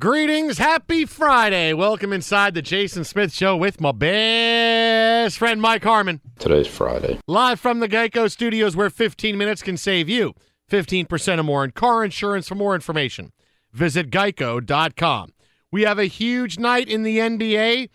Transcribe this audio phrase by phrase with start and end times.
[0.00, 1.72] Greetings, happy Friday.
[1.72, 6.20] Welcome inside the Jason Smith Show with my best friend Mike Harmon.
[6.38, 7.18] Today's Friday.
[7.26, 10.34] Live from the Geico Studios, where 15 minutes can save you
[10.70, 12.46] 15% or more in car insurance.
[12.46, 13.32] For more information,
[13.72, 15.32] visit geico.com.
[15.72, 17.88] We have a huge night in the NBA.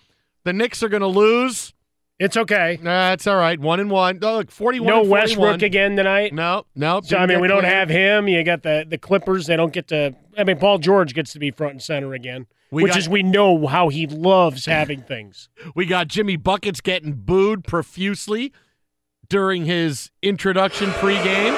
[0.43, 1.73] The Knicks are going to lose.
[2.19, 2.79] It's okay.
[2.81, 3.59] That's all right.
[3.59, 4.19] One and one.
[4.21, 5.09] Oh, look, 41 No 41.
[5.09, 6.33] Westbrook again tonight.
[6.33, 7.01] No, no.
[7.03, 8.27] So I mean, get we don't have him.
[8.27, 9.47] You got the the Clippers.
[9.47, 10.15] They don't get to.
[10.37, 13.09] I mean, Paul George gets to be front and center again, We which got- is
[13.09, 15.49] we know how he loves having things.
[15.75, 18.53] We got Jimmy Buckets getting booed profusely
[19.27, 21.53] during his introduction pregame.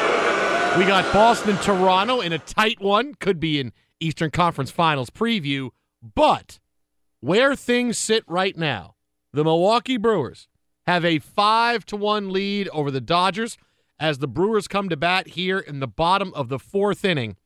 [0.77, 5.69] We got Boston Toronto in a tight one, could be an Eastern Conference Finals preview.
[6.01, 6.59] But
[7.19, 8.94] where things sit right now,
[9.35, 10.47] the Milwaukee Brewers
[10.87, 13.57] have a five to one lead over the Dodgers
[13.99, 17.37] as the Brewers come to bat here in the bottom of the fourth inning.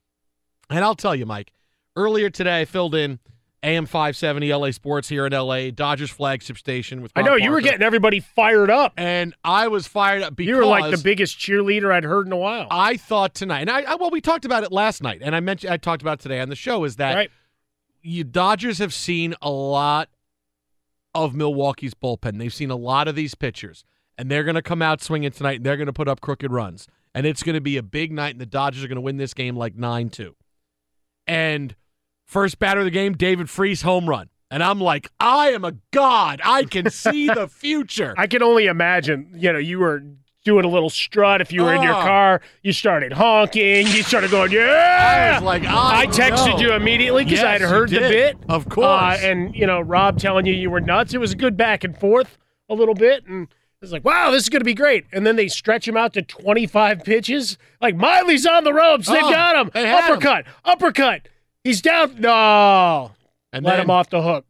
[0.70, 1.52] And I'll tell you, Mike,
[1.96, 3.20] earlier today I filled in
[3.62, 7.52] AM 570 LA Sports here in LA, Dodgers flagship station with I Rob know you
[7.52, 8.94] were getting everybody fired up.
[8.96, 12.32] and I was fired up because You were like the biggest cheerleader I'd heard in
[12.32, 12.68] a while.
[12.72, 15.40] I thought tonight, and I, I well, we talked about it last night, and I
[15.42, 16.84] mentioned I talked about it today on the show.
[16.86, 17.32] Is that Right.
[18.02, 20.08] you Dodgers have seen a lot
[21.14, 22.38] of Milwaukee's bullpen.
[22.38, 23.84] They've seen a lot of these pitchers,
[24.18, 26.52] and they're going to come out swinging tonight, and they're going to put up crooked
[26.52, 29.02] runs, and it's going to be a big night, and the Dodgers are going to
[29.02, 30.36] win this game like nine two.
[31.28, 31.76] And
[32.26, 35.74] first batter of the game, David Freese home run, and I'm like, I am a
[35.92, 36.42] god.
[36.44, 38.14] I can see the future.
[38.18, 39.34] I can only imagine.
[39.36, 40.04] You know, you were
[40.50, 42.02] doing a little strut if you were in your Oh.
[42.02, 42.42] car.
[42.64, 43.86] You started honking.
[43.88, 45.34] You started going, yeah.
[45.34, 46.60] I was like, I I texted know.
[46.60, 48.10] you immediately because Yes, I'd heard the did.
[48.12, 48.38] bit.
[48.50, 48.88] Of course.
[48.88, 51.14] Uh, and, you know, Rob telling you you were nuts.
[51.14, 52.38] It was a good back and forth
[52.68, 53.26] a little bit.
[53.28, 53.48] And
[53.82, 55.06] it's like, wow, this is going to be great.
[55.14, 57.58] And then they stretch him out to 25 pitches.
[57.80, 59.08] Like, Miley's on the ropes.
[59.08, 59.72] They've Oh, got him.
[59.74, 60.14] they had him.
[60.14, 61.28] uppercut, uppercut.
[61.64, 62.16] He's down.
[62.20, 63.12] No.
[63.54, 64.46] And Let then him off the hook.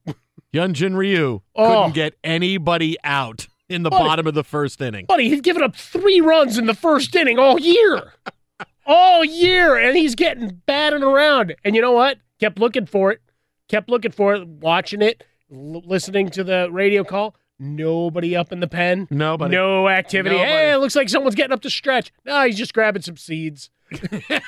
[0.53, 1.67] Hyun-Jin Ryu Oh.
[1.67, 4.03] couldn't get anybody out in the Buddy.
[4.03, 5.05] bottom of the first inning.
[5.05, 8.13] Buddy, he's given up three runs in the first inning all year.
[8.85, 9.77] all year.
[9.77, 11.55] And he's getting batted around.
[11.63, 12.17] And you know what?
[12.39, 13.21] Kept looking for it.
[13.67, 17.35] Kept looking for it, watching it, l- listening to the radio call.
[17.59, 19.07] Nobody up in the pen.
[19.11, 19.55] Nobody.
[19.55, 20.35] No activity.
[20.35, 20.51] Nobody.
[20.51, 22.11] Hey, it looks like someone's getting up to stretch.
[22.25, 23.69] No, he's just grabbing some seeds.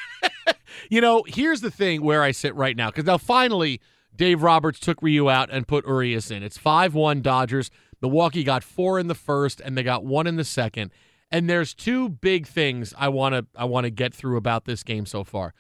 [0.90, 3.82] You know, here's the thing where I sit right now because now finally
[4.16, 6.44] Dave Roberts took Ryu out and put Urias in.
[6.44, 7.70] It's 5 1 Dodgers.
[8.02, 10.92] Milwaukee got four in the first and they got one in the second.
[11.30, 14.84] And there's two big things I want to I want to get through about this
[14.84, 15.54] game so far.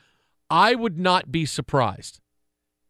[0.49, 2.19] I would not be surprised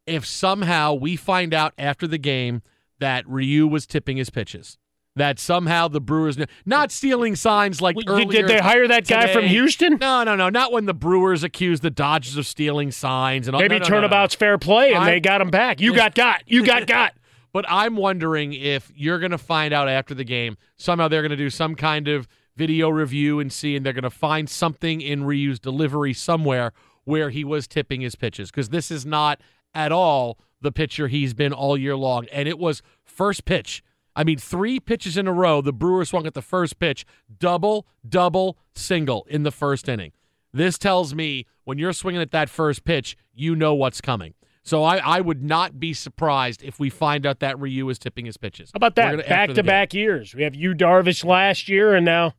[0.08, 2.64] if somehow we find out after the game
[3.00, 4.78] that Ryu was tipping his pitches.
[5.18, 9.44] That somehow the Brewers not stealing signs like earlier did they hire that guy from.
[9.44, 9.98] Houston?
[10.00, 10.48] No, no, no.
[10.48, 13.62] Not when the Brewers accused the Dodgers of stealing signs and all.
[13.62, 13.96] Maybe no, no, no, no.
[14.02, 15.82] turnabout's fair play and I- they got him back.
[15.82, 16.44] You got got.
[16.48, 17.14] You got got.
[17.54, 21.32] But I'm wondering if you're going to find out after the game somehow they're going
[21.32, 25.02] to do some kind of video review and see, and they're going to find something
[25.02, 29.42] in Ryu's delivery somewhere where he was tipping his pitches because this is not
[29.74, 33.84] at all the pitcher he's been all year long, and it was first pitch.
[34.16, 35.62] I mean, three pitches in a row.
[35.62, 37.06] The Brewers swung at the first pitch,
[37.40, 40.12] double, double, single in the first inning.
[40.54, 44.34] This tells me when you're swinging at that first pitch, you know what's coming.
[44.64, 48.26] So I, I would not be surprised if we find out that Ryu is tipping
[48.28, 48.70] his pitches.
[48.74, 49.28] How about that?
[49.28, 50.36] Back to back years.
[50.36, 52.34] We have Yu Darvish last year, and now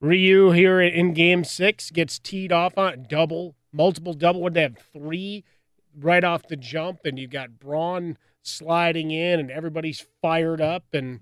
[0.00, 4.40] Ryu here in Game Six gets teed off on double, multiple double.
[4.42, 5.44] Would they have three
[5.98, 7.00] right off the jump?
[7.04, 11.20] And you've got Braun sliding in, and everybody's fired up and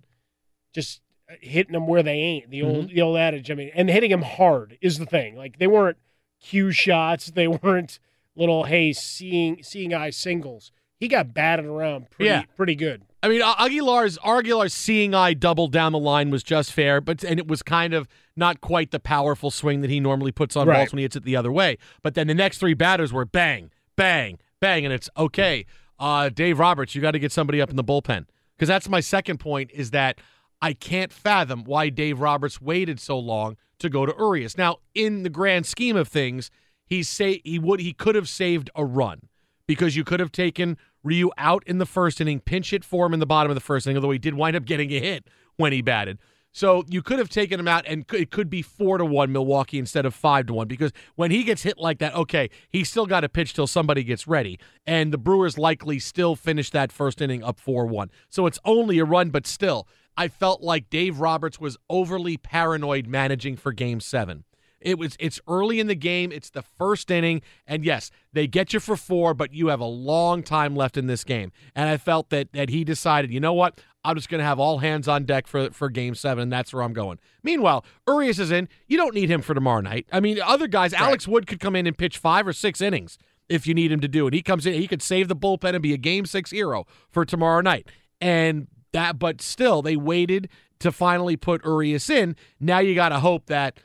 [0.74, 1.00] just
[1.40, 2.50] hitting them where they ain't.
[2.50, 2.94] The old Mhm.
[2.94, 3.50] the old adage.
[3.50, 5.36] I mean, and hitting them hard is the thing.
[5.36, 5.96] Like they weren't
[6.40, 7.26] cue shots.
[7.30, 7.98] They weren't
[8.38, 10.72] little hey seeing seeing eye singles.
[11.00, 12.42] He got batted around pretty Yeah.
[12.56, 13.02] pretty good.
[13.22, 17.38] I mean, Aguilar's Aguilar's seeing eye double down the line was just fair, but and
[17.38, 20.78] it was kind of not quite the powerful swing that he normally puts on Right.
[20.78, 21.76] balls when he hits it the other way.
[22.02, 25.66] But then the next three batters were bang, bang, bang, and it's okay.
[25.98, 28.26] Uh, Dave Roberts, you got to get somebody up in the bullpen
[28.56, 29.70] because that's my second point.
[29.72, 30.20] Is that
[30.62, 34.56] I can't fathom why Dave Roberts waited so long to go to Urias.
[34.56, 36.50] Now, in the grand scheme of things,
[36.88, 39.20] he say he would he could have saved a run
[39.66, 43.14] because you could have taken Ryu out in the first inning, pinch hit for him
[43.14, 45.28] in the bottom of the first inning, although he did wind up getting a hit
[45.56, 46.18] when he batted.
[46.52, 49.78] So you could have taken him out, and it could be four to one Milwaukee
[49.78, 53.06] instead of five to one because when he gets hit like that, okay, he's still
[53.06, 57.20] got to pitch till somebody gets ready, and the Brewers likely still finish that first
[57.20, 58.10] inning up four one.
[58.28, 59.86] So it's only a run, but still,
[60.16, 64.44] I felt like Dave Roberts was overly paranoid managing for Game Seven.
[64.80, 68.72] It was it's early in the game, it's the first inning, and yes, they get
[68.72, 71.52] you for four, but you have a long time left in this game.
[71.74, 73.80] And I felt that that he decided, you know what?
[74.04, 76.82] I'm just gonna have all hands on deck for for game seven, and that's where
[76.82, 77.18] I'm going.
[77.42, 78.68] Meanwhile, Urias is in.
[78.86, 80.06] You don't need him for tomorrow night.
[80.12, 83.18] I mean, other guys, Alex Wood could come in and pitch five or six innings
[83.48, 84.34] if you need him to do it.
[84.34, 87.24] He comes in, he could save the bullpen and be a game six hero for
[87.24, 87.88] tomorrow night.
[88.20, 90.48] And that but still they waited
[90.80, 92.36] to finally put Urias in.
[92.60, 93.78] Now you gotta hope that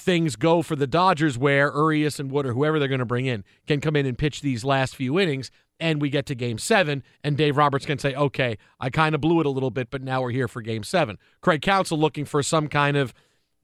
[0.00, 3.26] things go for the Dodgers where Urias and Wood or whoever they're going to bring
[3.26, 6.58] in can come in and pitch these last few innings and we get to game
[6.58, 9.90] seven and Dave Roberts can say, okay, I kind of blew it a little bit,
[9.90, 11.18] but now we're here for game seven.
[11.40, 13.14] Craig Counsell looking for some kind of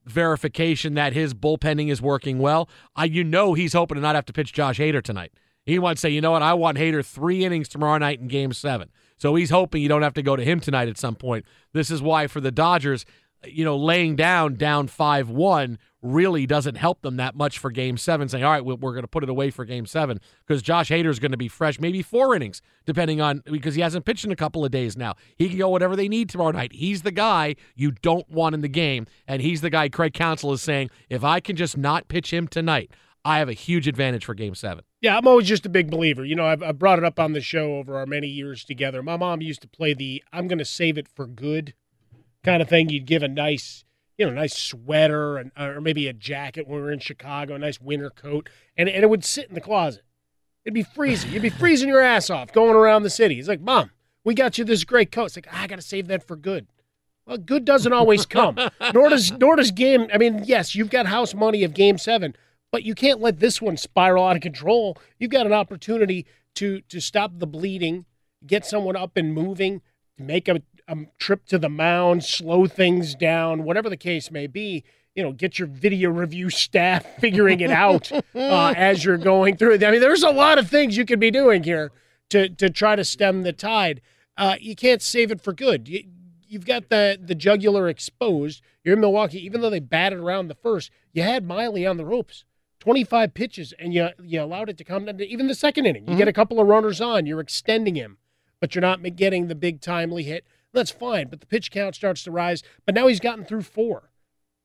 [0.04, 2.68] verification that his bullpenning is working well.
[2.94, 5.32] I, you know he's hoping to not have to pitch Josh Hader tonight.
[5.64, 8.28] He wants to say, you know what, I want Hader three innings tomorrow night in
[8.28, 8.90] game seven.
[9.18, 11.44] So he's hoping you don't have to go to him tonight at some point.
[11.72, 13.04] This is why for the Dodgers,
[13.44, 17.96] you know, laying down down 5 1 really doesn't help them that much for game
[17.96, 20.90] seven, saying, all right, we're going to put it away for game seven because Josh
[20.90, 24.24] Hader is going to be fresh, maybe four innings, depending on because he hasn't pitched
[24.24, 25.14] in a couple of days now.
[25.36, 26.72] He can go whatever they need tomorrow night.
[26.72, 29.06] He's the guy you don't want in the game.
[29.26, 32.48] And he's the guy Craig Counsell is saying, if I can just not pitch him
[32.48, 32.90] tonight,
[33.24, 34.84] I have a huge advantage for game seven.
[35.00, 36.24] Yeah, I'm always just a big believer.
[36.24, 39.02] You know, I've, I've brought it up on the show over our many years together.
[39.02, 41.74] My mom used to play the "I'm going to save it for good"
[42.44, 42.88] kind of thing.
[42.88, 43.84] You'd give a nice,
[44.18, 47.58] you know, nice sweater and or maybe a jacket when we were in Chicago, a
[47.58, 50.02] nice winter coat, and and it would sit in the closet.
[50.64, 51.32] It'd be freezing.
[51.32, 53.38] You'd be freezing your ass off going around the city.
[53.38, 53.90] It's like, Mom,
[54.24, 55.26] we got you this great coat.
[55.26, 56.66] It's like "Ah, I got to save that for good.
[57.26, 58.56] Well, good doesn't always come.
[58.94, 60.08] nor does nor does game.
[60.12, 62.34] I mean, yes, you've got house money of Game Seven,
[62.72, 64.96] but you can't let this one spiral out of control.
[65.18, 68.06] You've got an opportunity to to stop the bleeding,
[68.46, 69.82] get someone up and moving,
[70.18, 74.84] make a, a trip to the mound, slow things down, whatever the case may be.
[75.14, 79.74] you know, get your video review staff figuring it out uh, as you're going through.
[79.74, 79.84] it.
[79.84, 81.90] I mean, there's a lot of things you could be doing here
[82.30, 84.00] to to try to stem the tide.
[84.36, 85.88] Uh, you can't save it for good.
[85.88, 86.04] You,
[86.46, 88.60] you've got the the jugular exposed.
[88.84, 90.90] You're in Milwaukee, even though they batted around the first.
[91.12, 92.44] You had Miley on the ropes.
[92.80, 96.06] 25 pitches, and you you allowed it to come down to even the second inning.
[96.08, 98.18] You get a couple of runners on, you're extending him,
[98.60, 100.44] but you're not getting the big timely hit.
[100.76, 102.62] That's fine, but the pitch count starts to rise.
[102.84, 104.10] But now he's gotten through four.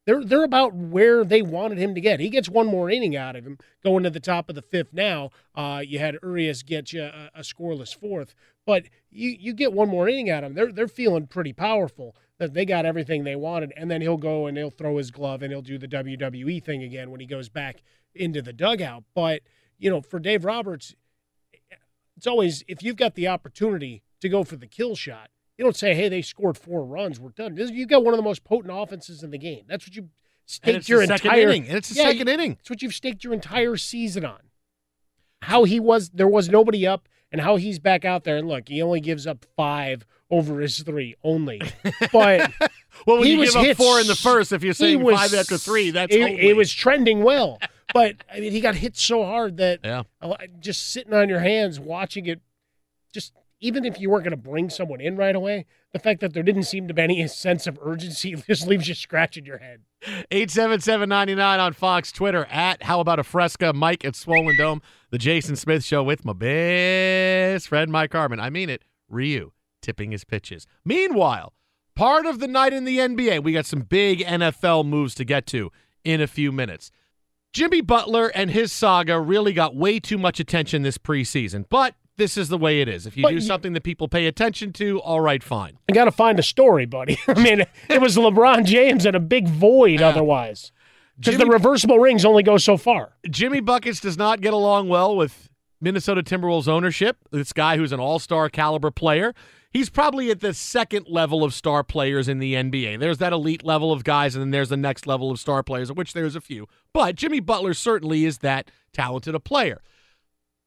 [0.05, 2.19] They're they're about where they wanted him to get.
[2.19, 4.91] He gets one more inning out of him going to the top of the fifth.
[4.91, 9.71] Now uh, you had Urias get you a, a scoreless fourth, but you you get
[9.71, 10.55] one more inning out of him.
[10.55, 14.47] They're they're feeling pretty powerful that they got everything they wanted, and then he'll go
[14.47, 17.47] and he'll throw his glove and he'll do the WWE thing again when he goes
[17.47, 17.81] back
[18.13, 19.05] into the dugout.
[19.15, 19.43] But
[19.79, 20.93] you know, for Dave Roberts,
[22.17, 25.29] it's always if you've got the opportunity to go for the kill shot,
[25.61, 28.23] you don't say, "Hey, they scored four runs, we're done." You got one of the
[28.23, 29.65] most potent offenses in the game.
[29.67, 30.09] That's what you
[30.47, 31.67] staked your entire inning.
[31.67, 32.57] And it's the Yeah, second inning.
[32.59, 34.39] It's what you've staked your entire season on.
[35.43, 38.37] How he was, there was nobody up, and how he's back out there.
[38.37, 41.61] And look, he only gives up five over his three only,
[42.11, 42.51] but.
[43.07, 45.01] Well, when he you was give up hit four in the first, if you're saying
[45.01, 47.57] was five after three, that's it, it was trending well.
[47.93, 50.03] But I mean, he got hit so hard that Yeah.
[50.59, 52.41] just sitting on your hands watching it,
[53.13, 56.33] just even if you weren't going to bring someone in right away, the fact that
[56.33, 59.81] there didn't seem to be any sense of urgency just leaves you scratching your head.
[60.31, 65.55] 87799 on Fox Twitter at How About a Fresca, Mike at Swollen Dome, The Jason
[65.55, 68.39] Smith Show with my best friend Mike Harmon.
[68.39, 69.51] I mean it, Ryu
[69.81, 70.65] tipping his pitches.
[70.83, 71.53] Meanwhile,
[71.95, 75.45] part of the night in the NBA, we got some big NFL moves to get
[75.47, 75.71] to
[76.03, 76.91] in a few minutes.
[77.53, 82.37] Jimmy Butler and his saga really got way too much attention this preseason, but this
[82.37, 83.05] is the way it is.
[83.05, 85.77] If you But do something that people pay attention to, all right, fine.
[85.89, 87.17] I got to find a story, buddy.
[87.27, 90.71] I mean, it was LeBron James and a big void otherwise.
[91.17, 93.13] Because the reversible rings only go so far.
[93.29, 95.49] Jimmy Buckets does not get along well with
[95.79, 97.17] Minnesota Timberwolves ownership.
[97.31, 99.33] This guy who's an all-star caliber player.
[99.71, 102.99] He's probably at the second level of star players in the NBA.
[102.99, 105.89] There's that elite level of guys, and then there's the next level of star players,
[105.89, 106.67] of which there's a few.
[106.93, 109.81] But Jimmy Butler certainly is that talented a player.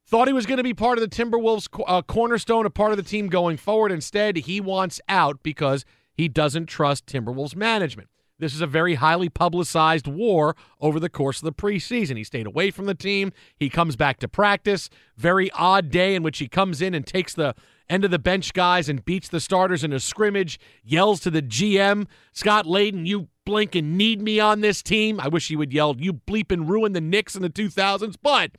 [0.07, 2.97] Thought he was going to be part of the Timberwolves uh, cornerstone, a part of
[2.97, 3.91] the team going forward.
[3.91, 5.83] Instead, he wants out because
[6.13, 8.09] he doesn't trust Timberwolves management.
[8.37, 12.17] This is a very highly publicized war over the course of the preseason.
[12.17, 13.31] He stayed away from the team.
[13.55, 14.89] He comes back to practice.
[15.17, 17.55] Very odd day in which he comes in and takes the
[17.89, 21.41] end of the bench guys and beats the starters in a scrimmage, yells to the
[21.41, 25.19] GM, Scott Layden, you blink and need me on this team.
[25.19, 28.51] I wish he would yell, you bleep and ruin the Knicks in the 2000s, but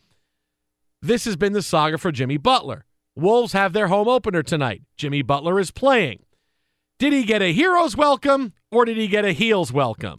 [1.07, 2.85] this has been the saga for Jimmy Butler.
[3.15, 4.83] Wolves have their home opener tonight.
[4.97, 6.25] Jimmy Butler is playing.
[6.99, 10.17] Did he get a hero's welcome or did he get a heel's welcome?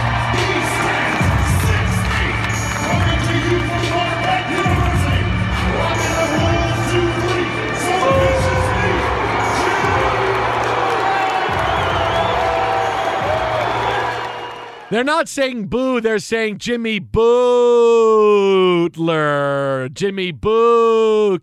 [14.90, 17.14] They're not saying boo, they're saying Jimmy Bootler.
[19.94, 21.42] Jimmy Bookets.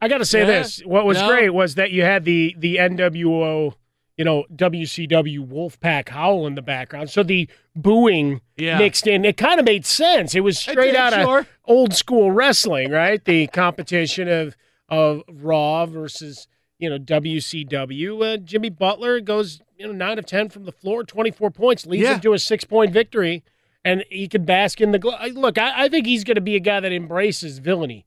[0.00, 0.46] I got to say Yeah?
[0.46, 1.28] this: what was No?
[1.28, 3.74] great was that you had the the NWO,
[4.16, 7.46] you know, WCW Wolfpack howl in the background, so the
[7.76, 8.78] booing Yeah.
[8.78, 9.26] mixed in.
[9.26, 10.34] It kind of made sense.
[10.34, 11.40] It was straight did, out sure.
[11.40, 13.22] of old school wrestling, right?
[13.22, 14.56] The competition of
[14.88, 16.48] of Raw versus
[16.78, 18.22] you know WCW.
[18.34, 21.86] Uh, Jimmy Butler goes you know nine of ten from the floor, twenty four points,
[21.86, 22.14] leads Yeah.
[22.14, 23.42] him to a six point victory,
[23.84, 25.16] and he can bask in the glow.
[25.32, 28.06] Look, I, I think he's going to be a guy that embraces villainy.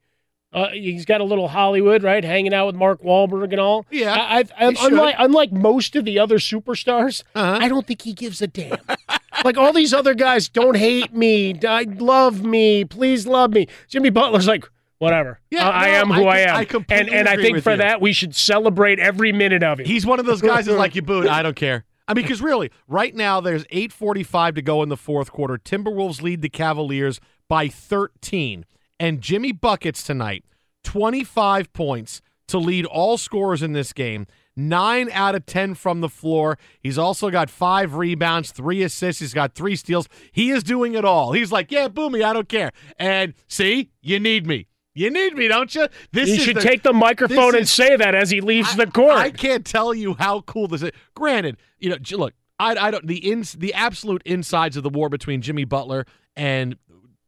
[0.53, 2.23] Uh, he's got a little Hollywood, right?
[2.23, 3.85] Hanging out with Mark Wahlberg and all.
[3.91, 7.59] Yeah, I, he unlike unlike most of the other superstars, Uh-huh.
[7.61, 8.77] I don't think he gives a damn.
[9.43, 13.67] like all these other guys, don't hate me, I love me, please love me.
[13.89, 14.67] Jimmy Butler's like,
[14.99, 15.39] whatever.
[15.51, 17.71] Yeah, I, I am who I I, am, I completely and and I think for
[17.71, 17.77] you.
[17.77, 19.87] that we should celebrate every minute of it.
[19.87, 21.27] He's one of those guys that's like you booed.
[21.27, 21.85] I don't care.
[22.07, 25.57] I mean, because really, right now there's 8:45 to go in the fourth quarter.
[25.57, 28.65] Timberwolves lead the Cavaliers by 13,
[28.99, 30.45] and Jimmy buckets tonight,
[30.83, 34.25] 25 points to lead all scorers in this game.
[34.55, 36.57] Nine out of 10 from the floor.
[36.79, 39.19] He's also got five rebounds, three assists.
[39.19, 40.07] He's got three steals.
[40.31, 41.33] He is doing it all.
[41.33, 42.23] He's like, yeah, boo me.
[42.23, 42.71] I don't care.
[42.97, 44.67] And see, you need me.
[44.97, 45.87] You need me, don't you?
[46.11, 48.75] This he is should the- take the microphone and is- say that as he leaves
[48.75, 49.13] the court.
[49.17, 50.91] I can't tell you how cool this is.
[51.13, 55.09] Granted, you know, look, I, I don't the ins the absolute insides of the war
[55.09, 56.75] between Jimmy Butler and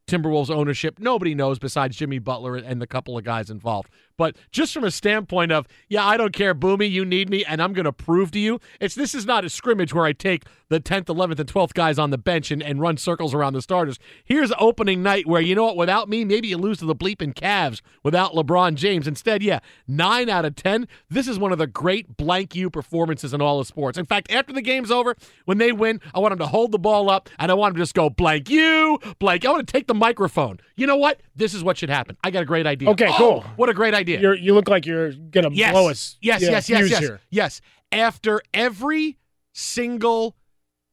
[0.08, 0.98] Timberwolves ownership.
[0.98, 3.90] Nobody knows besides Jimmy Butler and the couple of guys involved.
[4.20, 7.62] But just from a standpoint of, yeah, I don't care, Boomy, you need me, and
[7.62, 8.60] I'm going to prove to you.
[8.78, 11.98] It's this is not a scrimmage where I take the 10th, 11th, and 12th guys
[11.98, 13.98] on the bench and, and run circles around the starters.
[14.22, 15.76] Here's opening night where you know what?
[15.78, 19.08] Without me, maybe you lose to the bleeping Cavs without LeBron James.
[19.08, 20.86] Instead, yeah, nine out of ten.
[21.08, 23.96] This is one of the great blank you performances in all of sports.
[23.96, 26.78] In fact, after the game's over, when they win, I want them to hold the
[26.78, 29.46] ball up and I want them to just go blank you, blank.
[29.46, 30.60] I want to take the microphone.
[30.76, 31.20] You know what?
[31.34, 32.16] This is what should happen.
[32.22, 32.90] I got a great idea.
[32.90, 33.44] Okay, Oh, cool.
[33.56, 34.09] What a great idea.
[34.18, 35.72] You're, you look like you're gonna yes.
[35.72, 36.16] blow us.
[36.20, 37.60] Yes, yeah, yes, yes, yes, yes.
[37.92, 39.18] After every
[39.52, 40.36] single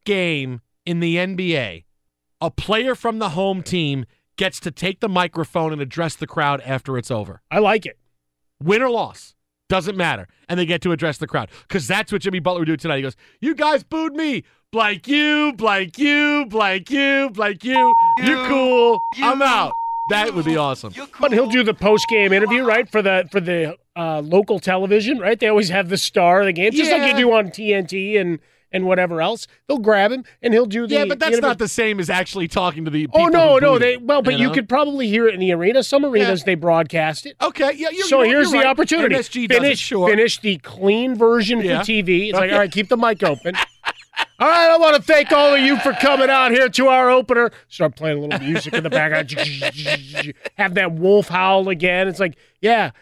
[0.04, 1.84] game in the NBA,
[2.40, 4.04] a player from the home team
[4.36, 7.42] gets to take the microphone and address the crowd after it's over.
[7.50, 7.98] I like it.
[8.62, 9.34] Win or loss.
[9.68, 10.28] Doesn't matter.
[10.48, 11.50] And they get to address the crowd.
[11.66, 12.96] Because that's what Jimmy Butler would do tonight.
[12.96, 14.44] He goes, You guys booed me.
[14.70, 17.94] Blank you, blank you, blank you, blank you.
[18.18, 18.98] You're cool.
[19.16, 19.72] I'm out.
[20.10, 20.92] That would be awesome.
[21.20, 22.88] But he'll do the post game interview, right?
[22.90, 25.38] For the for the uh, local television, right?
[25.38, 28.38] They always have the star of the game, just like you do on TNT and
[28.70, 29.46] and whatever else.
[29.66, 31.48] They'll grab him and he'll do the Yeah, but that's interview.
[31.48, 33.18] not the same as actually talking to the people.
[33.20, 34.54] Oh no, who no, they well, but you, know?
[34.54, 35.82] could probably hear it in the arena.
[35.82, 37.34] Some arenas they broadcast it.
[37.40, 38.70] Okay, yeah, you're, so you're- here's you're the right.
[38.70, 39.14] opportunity.
[39.14, 40.08] MSG does it, finish, sure.
[40.10, 41.80] finish the clean version Yeah.
[41.80, 42.28] for TV.
[42.28, 43.54] It's like, all right, keep the mic open.
[44.40, 47.10] all right, I want to thank all of you for coming out here to our
[47.10, 47.50] opener.
[47.68, 49.30] Start playing a little music in the background.
[50.56, 52.06] Have that wolf howl again.
[52.08, 52.92] It's like, yeah,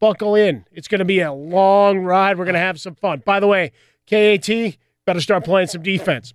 [0.00, 0.64] buckle in.
[0.72, 2.38] It's going to be a long ride.
[2.38, 3.22] We're going to have some fun.
[3.24, 3.72] By the way,
[4.06, 6.32] KAT better start playing some defense.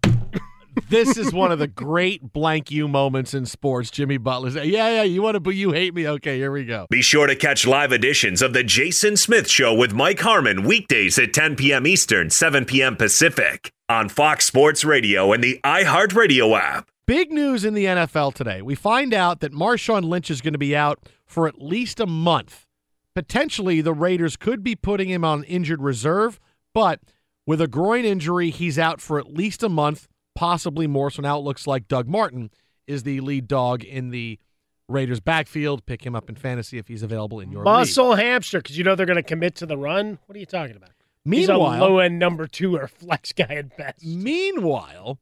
[0.90, 3.90] this is one of the great blank you moments in sports.
[3.90, 4.52] Jimmy Butler.
[4.52, 6.08] said, Yeah, yeah, you want to, but you hate me.
[6.08, 6.88] Okay, here we go.
[6.90, 11.18] Be sure to catch live editions of The Jason Smith Show with Mike Harmon weekdays
[11.20, 11.88] at 10 p.m.
[11.88, 12.96] Eastern, 7 p.m.
[12.96, 16.90] Pacific on Fox Sports Radio and the iHeartRadio app.
[17.06, 18.62] Big news in the NFL today.
[18.62, 22.06] We find out that Marshawn Lynch is going to be out for at least a
[22.06, 22.66] month.
[23.14, 26.40] Potentially, the Raiders could be putting him on injured reserve,
[26.74, 27.02] but
[27.46, 31.12] with a groin injury, he's out for at least a month, possibly more.
[31.12, 32.50] So now it looks like Doug Martin
[32.88, 34.40] is the lead dog in the
[34.88, 35.86] Raiders backfield.
[35.86, 37.74] Pick him up in fantasy if he's available in your league.
[37.74, 40.18] Muscle hamster, because you know they're going to commit to the run.
[40.28, 40.92] What are you talking about?
[41.24, 44.04] He's a Meanwhile, low end number two or flex guy at best.
[44.04, 45.20] Meanwhile,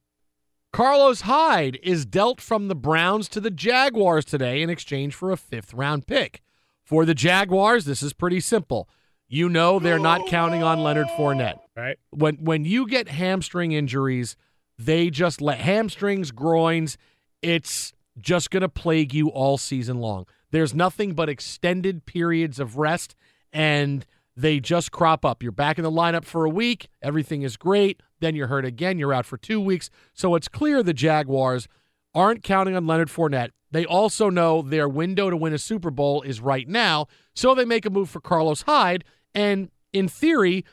[0.71, 5.37] Carlos Hyde is dealt from the Browns to the Jaguars today in exchange for a
[5.37, 6.41] fifth round pick.
[6.83, 8.87] For the Jaguars, this is pretty simple.
[9.27, 11.59] You know they're not counting on Leonard Fournette.
[11.75, 11.99] Right.
[12.09, 14.35] When when you get hamstring injuries,
[14.77, 16.97] they just let hamstrings, groins,
[17.41, 20.25] it's just going to plague you all season long.
[20.51, 23.15] There's nothing but extended periods of rest
[23.53, 24.05] and
[24.39, 25.43] they just crop up.
[25.43, 28.97] You're back in the lineup for a week, everything is great, then you're hurt again,
[28.97, 29.89] you're out for 2 weeks.
[30.13, 31.67] So it's clear the Jaguars
[32.15, 33.49] aren't counting on Leonard Fournette.
[33.71, 37.65] They also know their window to win a Super Bowl is right now, so they
[37.65, 39.03] make a move for Carlos Hyde
[39.35, 40.63] and in theory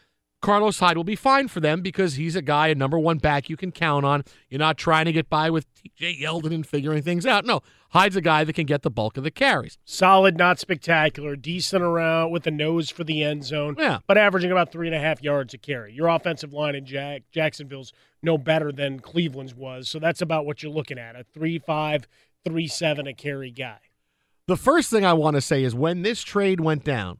[0.42, 3.48] Carlos Hyde will be fine for them because he's a guy, a number one back
[3.48, 4.22] you can count on.
[4.48, 7.44] You're not trying to get by with TJ Yeldon and figuring things out.
[7.44, 9.78] No, Hyde's a guy that can get the bulk of the carries.
[9.84, 13.74] Solid, not spectacular, decent around with a nose for the end zone.
[13.78, 13.98] Yeah.
[14.06, 15.92] But averaging about three and a half yards a carry.
[15.92, 19.88] Your offensive line in Jack Jacksonville's no better than Cleveland's was.
[19.88, 21.16] So that's about what you're looking at.
[21.16, 22.06] A three five,
[22.44, 23.78] three seven a carry guy.
[24.46, 27.18] The first thing I want to say is when this trade went down,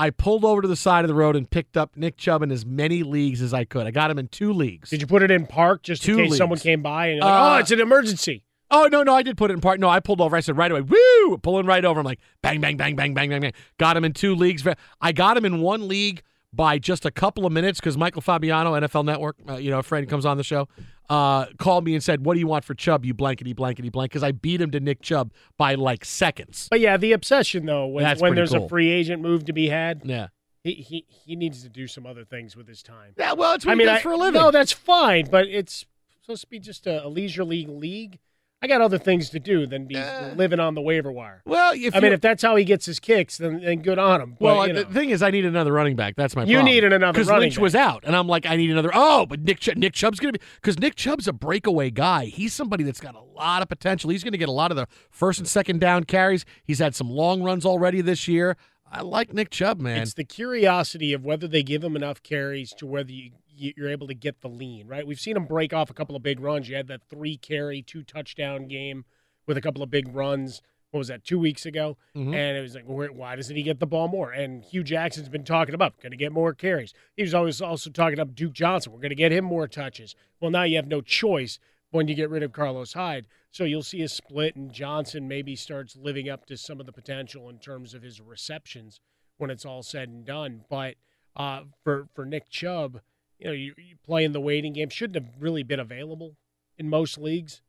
[0.00, 2.50] I pulled over to the side of the road and picked up Nick Chubb in
[2.50, 3.86] as many leagues as I could.
[3.86, 4.88] I got him in two leagues.
[4.88, 6.38] Did you put it in park just Two in case leagues.
[6.38, 8.44] someone came by and you're like, Uh, oh, it's an emergency?
[8.70, 9.78] Oh no, no, I did put it in park.
[9.80, 10.34] No, I pulled over.
[10.36, 11.98] I said right away, woo, pulling right over.
[12.00, 13.52] I'm like, bang, bang, bang, bang, bang, bang, bang.
[13.78, 14.64] Got him in two leagues.
[15.00, 18.72] I got him in one league by just a couple of minutes because Michael Fabiano,
[18.74, 20.68] NFL Network, uh, you know, a friend comes on the show,
[21.08, 23.04] uh, called me and said, "What do you want for Chubb?
[23.04, 26.66] You blankety blankety blank." Because I beat him to Nick Chubb by like seconds.
[26.70, 28.66] But yeah, the obsession though, when, That's when there's cool.
[28.66, 30.28] a free agent move to be had, Yeah.
[30.64, 33.14] he, he he needs to do some other things with his time.
[33.16, 34.40] Yeah, well, it's what I he mean, does I- for a living.
[34.40, 35.86] No, that's fine, but it's
[36.22, 38.18] supposed to be just a, a leisure league league.
[38.62, 39.94] I got other things to do than be
[40.36, 41.40] living on the waiver wire.
[41.46, 44.20] Well, if I mean, if that's how he gets his kicks, then, then good on
[44.20, 44.36] him.
[44.38, 46.14] But, Well, you the thing is, I need another running back.
[46.14, 46.64] That's my You problem.
[46.66, 48.90] needed another because Lynch was out, and I'm like, I need another.
[48.92, 52.26] Oh, but Nick Chubb, Nick Chubb's gonna be because Nick Chubb's a breakaway guy.
[52.26, 54.10] He's somebody that's got a lot of potential.
[54.10, 56.44] He's gonna get a lot of the first and second down carries.
[56.62, 58.58] He's had some long runs already this year.
[58.92, 60.02] I like Nick Chubb, man.
[60.02, 63.30] It's the curiosity of whether they give him enough carries to whether you-
[63.76, 65.06] you're able to get the lean, right?
[65.06, 66.68] We've seen him break off a couple of big runs.
[66.68, 69.04] You had that three carry, two touchdown game
[69.46, 70.62] with a couple of big runs.
[70.90, 71.96] What was that, two weeks ago?
[72.16, 72.34] Mhm.
[72.34, 74.32] And it was like, why doesn't he get the ball more?
[74.32, 76.92] And Hue Jackson's been talking about going to get more carries.
[77.16, 78.92] He was always also talking up Duke Johnson.
[78.92, 80.16] We're going to get him more touches.
[80.40, 83.26] Well, now you have no choice when you get rid of Carlos Hyde.
[83.52, 86.92] So you'll see a split, and Johnson maybe starts living up to some of the
[86.92, 88.98] potential in terms of his receptions
[89.38, 90.64] when it's all said and done.
[90.68, 90.96] But
[91.36, 93.00] uh, for for Nick Chubb,
[93.40, 96.36] you know, you, you playing the waiting game shouldn't have really been available
[96.78, 97.62] in most leagues,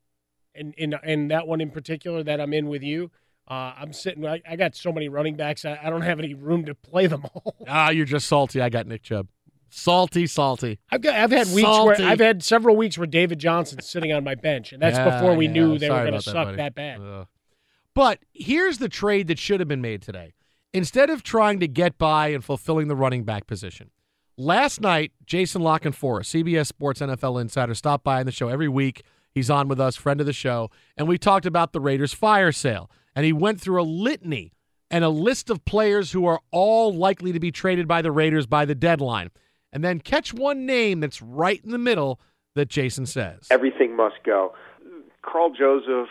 [0.53, 3.10] and in in that one in particular that I'm in with you.
[3.47, 4.25] Uh, I'm sitting.
[4.25, 5.65] I, I got so many running backs.
[5.65, 7.55] I, I don't have any room to play them all.
[7.67, 8.62] Ah, you're just salty.
[8.62, 9.27] I got Nick Chubb.
[9.69, 10.79] Salty, salty.
[10.91, 11.15] I've got.
[11.15, 12.01] I've had weeks Salty.
[12.03, 15.10] where I've had several weeks where David Johnson's sitting on my bench, and that's Yeah,
[15.19, 15.53] before we yeah.
[15.53, 16.57] knew they were going to suck buddy.
[16.57, 16.99] that bad.
[17.01, 17.27] Ugh.
[17.93, 20.34] But here's the trade that should have been made today.
[20.73, 23.91] Instead of trying to get by and fulfilling the running back position,
[24.38, 28.67] last night, Jason La Canfora, CBS Sports NFL Insider, stopped by on the show every
[28.67, 29.04] week.
[29.34, 32.52] He's on with us, friend of the show, and we talked about the Raiders fire
[32.52, 32.89] sale.
[33.15, 34.54] And he went through a litany
[34.89, 38.46] and a list of players who are all likely to be traded by the Raiders
[38.46, 39.32] by the deadline.
[39.74, 42.20] And then catch one name that's right in the middle
[42.56, 43.48] that Jason says.
[43.50, 44.54] Everything must go.
[45.24, 46.10] Karl Joseph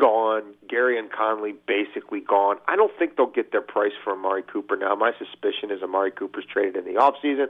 [0.00, 0.54] gone.
[0.66, 2.56] Gareon Conley basically gone.
[2.66, 4.94] I don't think they'll get their price for Amari Cooper now.
[4.94, 7.46] My suspicion is Amari Cooper's traded in the offseason.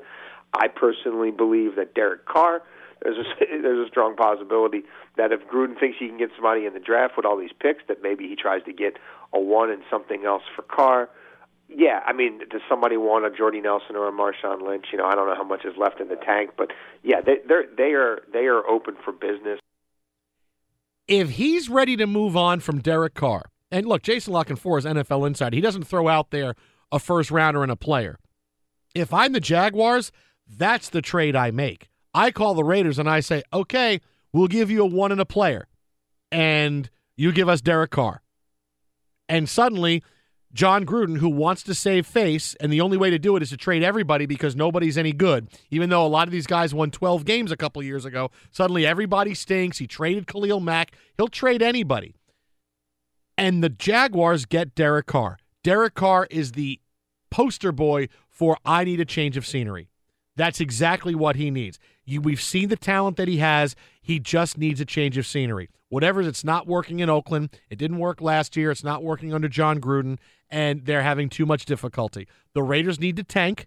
[0.52, 2.62] I personally believe that Derek Carr.
[3.02, 4.82] There's a, there's a strong possibility
[5.16, 7.84] that if Gruden thinks he can get somebody in the draft with all these picks,
[7.88, 8.98] that maybe he tries to get
[9.32, 11.08] a one and something else for Carr.
[11.72, 14.86] Yeah, I mean, does somebody want a Jordy Nelson or a Marshawn Lynch?
[14.90, 16.72] You know, I don't know how much is left in the tank, but
[17.04, 19.59] yeah, they they're they are they are open for business.
[21.10, 24.84] If he's ready to move on from Derek Carr, and look, Jason La Canfora is
[24.84, 25.56] NFL insider.
[25.56, 26.54] He doesn't throw out there
[26.92, 28.16] a first rounder and a player.
[28.94, 30.12] If I'm the Jaguars,
[30.46, 31.88] that's the trade I make.
[32.14, 34.00] I call the Raiders and I say, okay,
[34.32, 35.66] we'll give you a one and a player,
[36.30, 38.22] and you give us Derek Carr.
[39.28, 40.04] And suddenly,
[40.52, 43.50] Jon Gruden, who wants to save face, and the only way to do it is
[43.50, 45.48] to trade everybody because nobody's any good.
[45.70, 48.84] Even though a lot of these guys won 12 games a couple years ago, suddenly
[48.84, 49.78] everybody stinks.
[49.78, 50.92] He traded Khalil Mack.
[51.16, 52.16] He'll trade anybody.
[53.38, 55.38] And the Jaguars get Derek Carr.
[55.62, 56.80] Derek Carr is the
[57.30, 59.88] poster boy for I need a change of scenery.
[60.36, 61.78] That's exactly what he needs.
[62.10, 63.76] You, we've seen the talent that he has.
[64.02, 65.70] He just needs a change of scenery.
[65.88, 67.50] Whatever, it's not working in Oakland.
[67.68, 68.70] It didn't work last year.
[68.70, 70.18] It's not working under Jon Gruden,
[70.48, 72.26] and they're having too much difficulty.
[72.52, 73.66] The Raiders need to tank,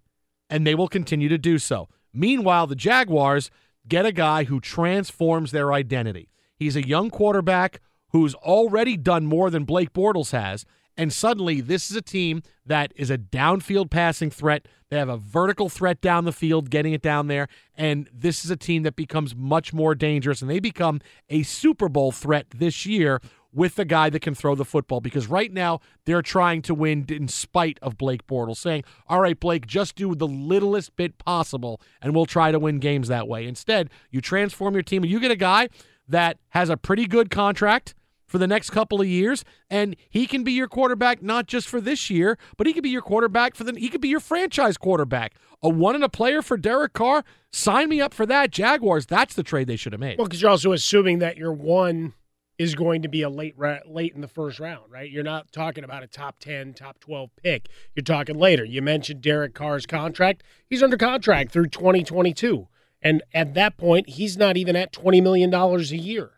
[0.49, 1.87] and they will continue to do so.
[2.13, 3.49] Meanwhile, the Jaguars
[3.87, 6.29] get a guy who transforms their identity.
[6.55, 7.79] He's a young quarterback
[8.09, 10.65] who's already done more than Blake Bortles has.
[10.97, 14.67] And suddenly, this is a team that is a downfield passing threat.
[14.89, 17.47] They have a vertical threat down the field, getting it down there.
[17.75, 20.41] And this is a team that becomes much more dangerous.
[20.41, 23.19] And they become a Super Bowl threat this year
[23.51, 24.99] with the guy that can throw the football.
[24.99, 29.39] Because right now, they're trying to win in spite of Blake Bortles, saying, All right,
[29.39, 33.47] Blake, just do the littlest bit possible, and we'll try to win games that way.
[33.47, 35.69] Instead, you transform your team, and you get a guy
[36.07, 37.95] that has a pretty good contract
[38.33, 41.79] for the next couple of years and he can be your quarterback not just for
[41.79, 44.75] this year but he could be your quarterback for the he could be your franchise
[44.75, 49.05] quarterback a one and a player for Derek Carr sign me up for that Jaguars
[49.05, 52.13] that's the trade they should have made Well, because you're also assuming that your one
[52.57, 55.11] is going to be a late ra- late in the first round, right?
[55.11, 57.67] You're not talking about a top 10, top 12 pick.
[57.95, 58.63] You're talking later.
[58.63, 60.43] You mentioned Derek Carr's contract.
[60.67, 62.67] He's under contract through 2022.
[63.01, 66.32] And at that point, he's not even at $20 million a year.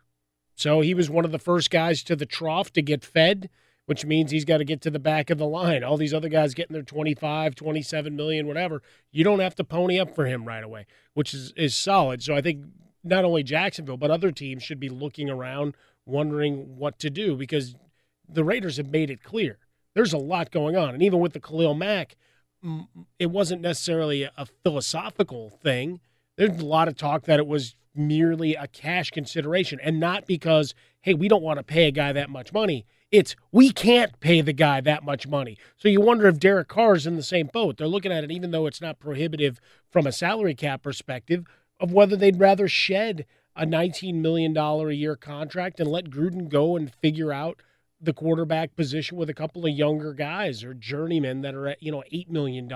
[0.56, 3.50] So he was one of the first guys to the trough to get fed,
[3.84, 5.84] which means he's got to get to the back of the line.
[5.84, 8.82] All these other guys getting their 25, 27 million, whatever.
[9.12, 12.22] You don't have to pony up for him right away, which is, is solid.
[12.22, 12.64] So I think
[13.04, 17.76] not only Jacksonville, but other teams should be looking around, wondering what to do because
[18.28, 19.58] the Raiders have made it clear.
[19.94, 20.94] There's a lot going on.
[20.94, 22.16] And even with the Khalil Mack,
[23.18, 26.00] it wasn't necessarily a philosophical thing.
[26.36, 30.74] There's a lot of talk that it was merely a cash consideration and not because,
[31.02, 32.86] hey, we don't want to pay a guy that much money.
[33.10, 35.58] It's we can't pay the guy that much money.
[35.76, 37.76] So you wonder if Derek Carr is in the same boat.
[37.76, 41.44] They're looking at it, even though it's not prohibitive from a salary cap perspective,
[41.78, 46.76] of whether they'd rather shed a $19 million a year contract and let Gruden go
[46.76, 47.62] and figure out
[48.00, 51.90] the quarterback position with a couple of younger guys or journeymen that are at, you
[51.90, 52.70] know, $8 million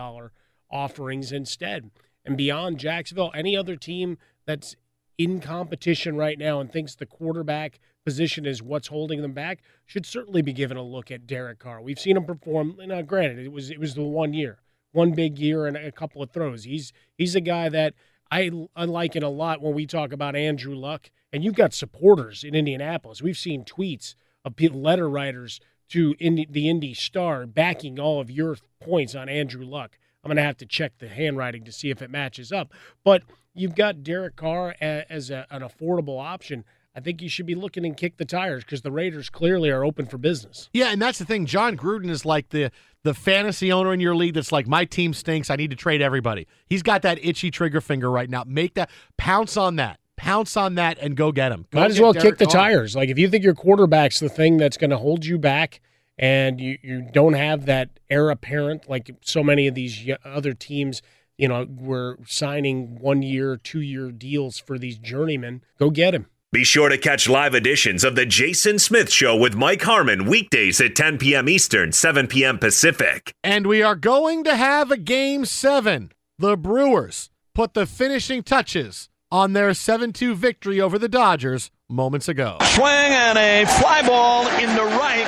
[0.71, 1.91] offerings instead.
[2.25, 4.77] And beyond Jacksonville, any other team that's
[5.21, 10.07] in competition right now and thinks the quarterback position is what's holding them back should
[10.07, 11.83] certainly be given a look at Derek Carr.
[11.83, 12.77] We've seen him perform.
[12.87, 14.61] Now, uh, granted, it was it was the one year,
[14.93, 16.65] one big year, and a couple of throws.
[16.65, 17.93] He's he's a guy that
[18.31, 21.11] I, I like it a lot when we talk about Andrew Luck.
[21.35, 23.21] And you've got supporters in Indianapolis.
[23.21, 28.57] We've seen tweets of letter writers to Indy, the Indy Star backing all of your
[28.81, 29.99] points on Andrew Luck.
[30.23, 32.73] I'm going to have to check the handwriting to see if it matches up.
[33.05, 33.23] But
[33.55, 36.65] you've got Derek Carr as a, an affordable option.
[36.95, 39.85] I think you should be looking and kick the tires because the Raiders clearly are
[39.85, 40.69] open for business.
[40.73, 41.47] Yeah, and that's the thing.
[41.47, 42.71] John Gruden is like the
[43.03, 45.49] the fantasy owner in your league that's like, my team stinks.
[45.49, 46.47] I need to trade everybody.
[46.67, 48.45] He's got that itchy trigger finger right now.
[48.47, 50.01] Make that pounce on that.
[50.17, 51.65] Pounce on that and go get him.
[51.71, 52.69] Go Might as well Derek kick the Carr.
[52.69, 52.95] tires.
[52.95, 55.81] Like if you think your quarterback's the thing that's going to hold you back,
[56.21, 61.03] and you you don't have that heir apparent like so many of these other teams.
[61.39, 65.65] You know, were signing one year, two year deals for these journeymen.
[65.79, 66.27] Go get him.
[66.53, 70.81] Be sure to catch live editions of The Jason Smith Show with Mike Harmon weekdays
[70.83, 71.49] at 10 p.m.
[71.49, 72.59] Eastern, 7 p.m.
[72.59, 73.33] Pacific.
[73.43, 76.13] And we are going to have a game seven.
[76.39, 82.29] The Brewers put the finishing touches on their 7 2 victory over the Dodgers moments
[82.29, 82.59] ago.
[82.63, 85.27] Swing and a fly ball into right.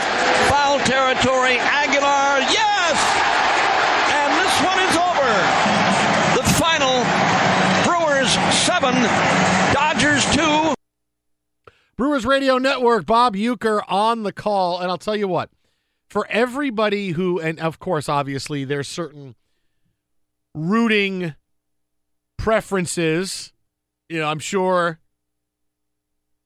[0.48, 1.58] Foul territory.
[1.58, 2.98] Aguilar, yes!
[4.12, 5.32] And this one is over.
[6.36, 7.04] The final
[7.84, 8.94] Brewers 7,
[9.72, 10.74] Dodgers 2.
[11.96, 14.80] Brewers Radio Network, Bob Uecker on the call.
[14.80, 15.50] And I'll tell you what,
[16.08, 19.36] for everybody who, and of course, obviously, there's certain
[20.54, 21.34] rooting
[22.36, 23.52] preferences.
[24.12, 24.98] You know, I'm sure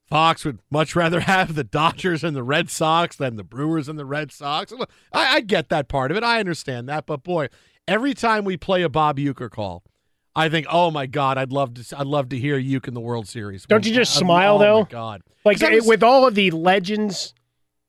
[0.08, 3.98] Fox would much rather have the Dodgers and the Red Sox than the Brewers and
[3.98, 4.72] the Red Sox.
[5.12, 6.22] I, I get that part of it.
[6.22, 7.06] I understand that.
[7.06, 7.48] But boy,
[7.88, 9.82] every time we play a Bob Uecker call,
[10.34, 11.98] I think, oh my God, I'd love to.
[11.98, 13.64] I'd love to hear Uecker in the World Series.
[13.66, 14.80] Don't you just I- smile oh though?
[14.82, 17.34] My God, Like I was- with all of the legends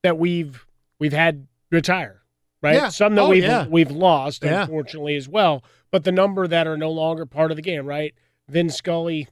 [0.04, 0.66] that we've
[1.00, 2.24] we've had retire,
[2.64, 2.76] right?
[2.76, 2.90] Yeah.
[2.90, 3.68] Some that Oh, we've yeah.
[3.68, 4.62] we've lost, Yeah.
[4.64, 5.64] unfortunately, as well.
[5.92, 8.14] But the number that are no longer part of the game, right?
[8.50, 9.28] Vin Scully,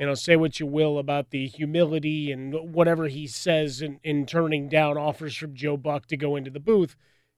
[0.00, 4.24] you know, say what you will about the humility and whatever he says in, in
[4.24, 6.96] turning down offers from Joe Buck to go into the booth.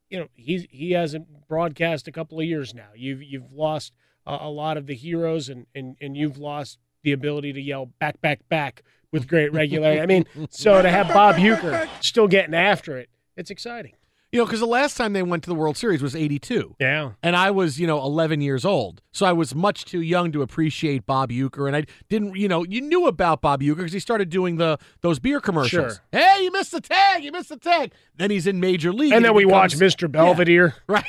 [0.09, 2.90] You know, he's he hasn't broadcast a couple of years now.
[2.94, 3.92] You've you've lost
[4.27, 7.87] a, a lot of the heroes, and, and and you've lost the ability to yell
[7.98, 10.01] back, back, back with great regularity.
[10.01, 13.94] I mean, so to have Bob Uecker still getting after it, it's exciting.
[14.32, 16.76] You know, because the last time they went to the World Series was '82.
[16.80, 17.10] Yeah.
[17.22, 19.02] And I was, you know, 11 years old.
[19.12, 21.66] So I was much too young to appreciate Bob Uecker.
[21.66, 24.78] And I didn't, you know, you knew about Bob Uecker because he started doing the
[25.02, 25.96] those beer commercials.
[25.96, 26.02] Sure.
[26.12, 27.22] Hey, you missed the tag.
[27.22, 27.92] You missed the tag.
[28.16, 29.12] Then he's in Major League.
[29.12, 30.10] And then we becomes- watched Mr.
[30.10, 30.74] Belvedere.
[30.88, 31.04] Right.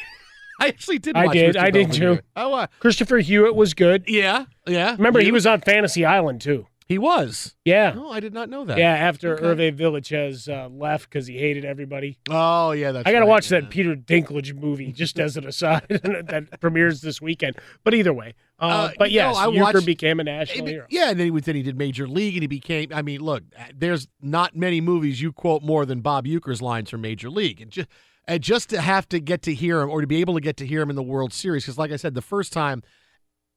[0.60, 1.56] I actually did I did.
[1.56, 1.60] Mr.
[1.60, 2.20] I did too.
[2.36, 4.04] Oh, uh, Christopher Hewitt was good.
[4.08, 4.46] Yeah.
[4.68, 4.92] Yeah.
[4.92, 6.68] Remember, he was on Fantasy Island too.
[6.88, 7.56] He was.
[7.66, 7.94] Yeah.
[7.98, 8.78] Oh, I did not know that.
[8.78, 9.44] Yeah, after Okay.
[9.72, 12.18] Hervé Villechaize uh, left because he hated everybody.
[12.30, 12.92] Oh, yeah.
[12.92, 13.62] That's I got to right, watch yeah.
[13.62, 17.56] that Peter Dinklage movie just as an aside that premieres this weekend.
[17.84, 20.86] But either way, uh, Uh, but yes, Uecker watched- became a national hero.
[20.90, 22.92] Yeah, and then he, then he did Major League, and he became.
[22.94, 23.44] I mean, look,
[23.76, 27.72] there's not many movies you quote more than Bob Uecker's lines from Major League, and
[27.72, 27.88] just
[28.28, 30.56] and just to have to get to hear him or to be able to get
[30.58, 32.84] to hear him in the World Series, because like I said, the first time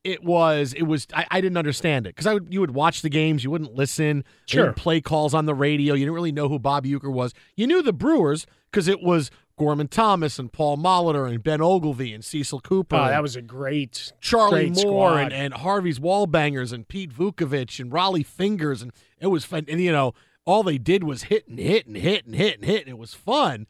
[0.07, 3.03] it was it was I, I didn't understand it because I would you would watch
[3.03, 4.73] the games, you wouldn't listen, Sure.
[4.73, 7.35] play calls on the radio, you didn't really know who Bob Uecker was.
[7.57, 12.15] You knew the Brewers because it was Gorman Thomas and Paul Molitor and Ben Oglivie
[12.15, 12.95] and Cecil Cooper.
[12.97, 17.81] Oh, that was a great Charlie great Moore and, and Harvey's Wallbangers and Pete Vuckovich
[17.81, 19.65] and Rollie Fingers and it was fun.
[19.69, 20.15] And you know,
[20.45, 22.83] all they did was hit and hit and hit and hit and hit.
[22.83, 23.67] And it was fun,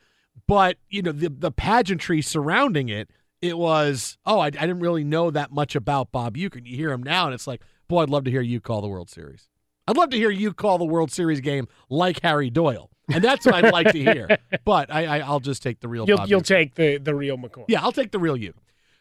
[0.47, 3.09] but you know the the pageantry surrounding it,
[3.43, 6.65] it was oh I, I didn't really know that much about Bob Uecker.
[6.65, 8.89] You hear him now, and it's like boy, I'd love to hear you call the
[8.89, 9.49] World Series.
[9.89, 13.47] I'd love to hear you call the World Series game like Harry Doyle, and that's
[13.47, 14.39] what I'd like to hear.
[14.65, 16.07] But I, I I'll just take the real.
[16.07, 17.67] you'll Bob you'll take the the real McCoy.
[17.69, 18.55] Yeah, I'll take the real you.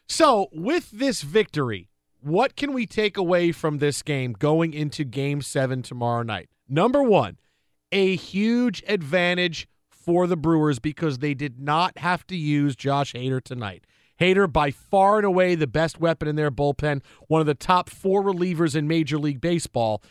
[0.08, 1.88] So, with this victory,
[2.20, 6.48] what can we take away from this game going into game seven tomorrow night?
[6.68, 7.38] Number one,
[7.90, 13.42] a huge advantage for the Brewers because they did not have to use Josh Hader
[13.42, 13.84] tonight.
[14.20, 17.90] Hader, by far and away the best weapon in their bullpen, one of the top
[17.90, 20.02] four relievers in Major League Baseball.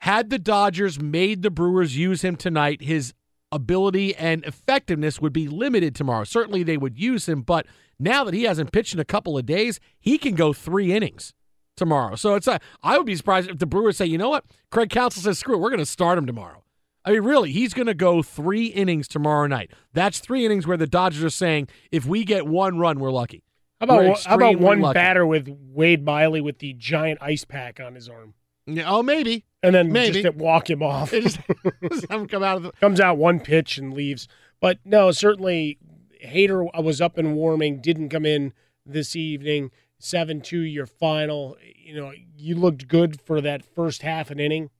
[0.00, 3.14] Had the Dodgers made the Brewers use him tonight, his
[3.52, 6.24] ability and effectiveness would be limited tomorrow.
[6.24, 7.66] Certainly they would use him, but
[7.98, 11.32] now that he hasn't pitched in a couple of days, he can go three innings
[11.76, 12.16] tomorrow.
[12.16, 14.44] So it's a, I would be surprised if the Brewers say, you know what?
[14.70, 16.62] Craig Counsell says, screw it, we're going to start him tomorrow.
[17.06, 19.70] I mean, really, he's going to go three innings tomorrow night.
[19.92, 23.44] That's three innings where the Dodgers are saying, if we get one run, we're lucky.
[23.80, 24.94] How about one- how about one lucky.
[24.94, 28.34] batter with Wade Miley with the giant ice pack on his arm,
[28.66, 29.44] Yeah, oh, maybe.
[29.62, 30.22] and then Maybe.
[30.22, 31.10] just walk him off?
[31.12, 31.38] Just
[32.08, 32.72] come out of the.
[32.80, 34.26] comes out one pitch and leaves.
[34.60, 35.78] But no, certainly
[36.24, 38.52] Hader was up and warming, didn't come in
[38.84, 39.70] this evening.
[39.98, 41.56] 7 2, your final.
[41.76, 44.70] You know, you looked good for that first half an inning.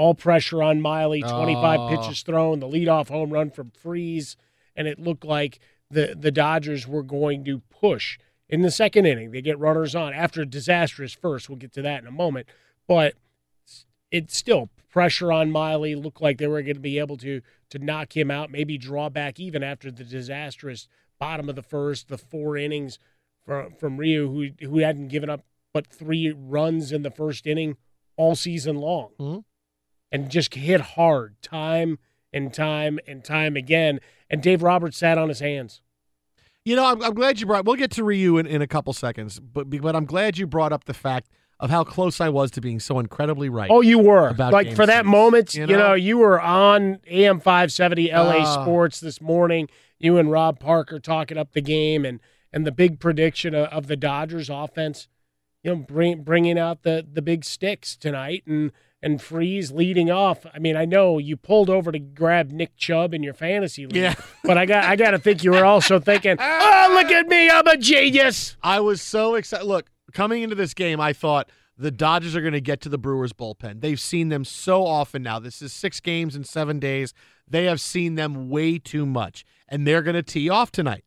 [0.00, 1.88] All pressure on Miley, 25 Oh.
[1.88, 4.34] pitches thrown, the leadoff home run from Freese,
[4.74, 5.58] and it looked like
[5.90, 8.18] the, the Dodgers were going to push.
[8.48, 11.50] In the second inning, they get runners on after a disastrous first.
[11.50, 12.46] We'll get to that in a moment.
[12.88, 13.14] But
[14.10, 15.94] it's still pressure on Miley.
[15.94, 19.10] Looked like they were going to be able to to knock him out, maybe draw
[19.10, 22.98] back even after the disastrous bottom of the first, the four innings
[23.44, 27.76] from from Ryu, who who hadn't given up but three runs in the first inning
[28.16, 29.40] all season long, mm-hmm.
[30.12, 31.98] And just hit hard time
[32.32, 34.00] and time and time again.
[34.28, 35.82] And Dave Roberts sat on his hands.
[36.64, 37.64] You know, I'm, I'm glad you brought.
[37.64, 40.72] We'll get to Ryu in, in a couple seconds, but but I'm glad you brought
[40.72, 43.70] up the fact of how close I was to being so incredibly right.
[43.70, 45.54] Oh, you were about like for that moment.
[45.54, 45.88] you You know?
[45.88, 45.94] know?
[45.94, 48.62] you were on AM five seventy LA Ah.
[48.62, 49.68] Sports this morning.
[49.98, 52.20] You and Rob Parker talking up the game and
[52.52, 55.08] and the big prediction of, of the Dodgers offense.
[55.62, 58.70] You know, bring, bringing out the the big sticks tonight and
[59.02, 60.44] and Freese leading off.
[60.52, 63.96] I mean, I know you pulled over to grab Nick Chubb in your fantasy league.
[63.96, 64.14] Yeah.
[64.44, 67.50] but I got I got to think you were also thinking, oh, look at me,
[67.50, 68.56] I'm a genius.
[68.62, 69.66] I was so excited.
[69.66, 72.98] Look, coming into this game, I thought the Dodgers are going to get to the
[72.98, 73.80] Brewers bullpen.
[73.80, 75.38] They've seen them so often now.
[75.38, 77.14] This is six games in seven days.
[77.48, 81.04] They have seen them way too much, and they're going to tee off tonight.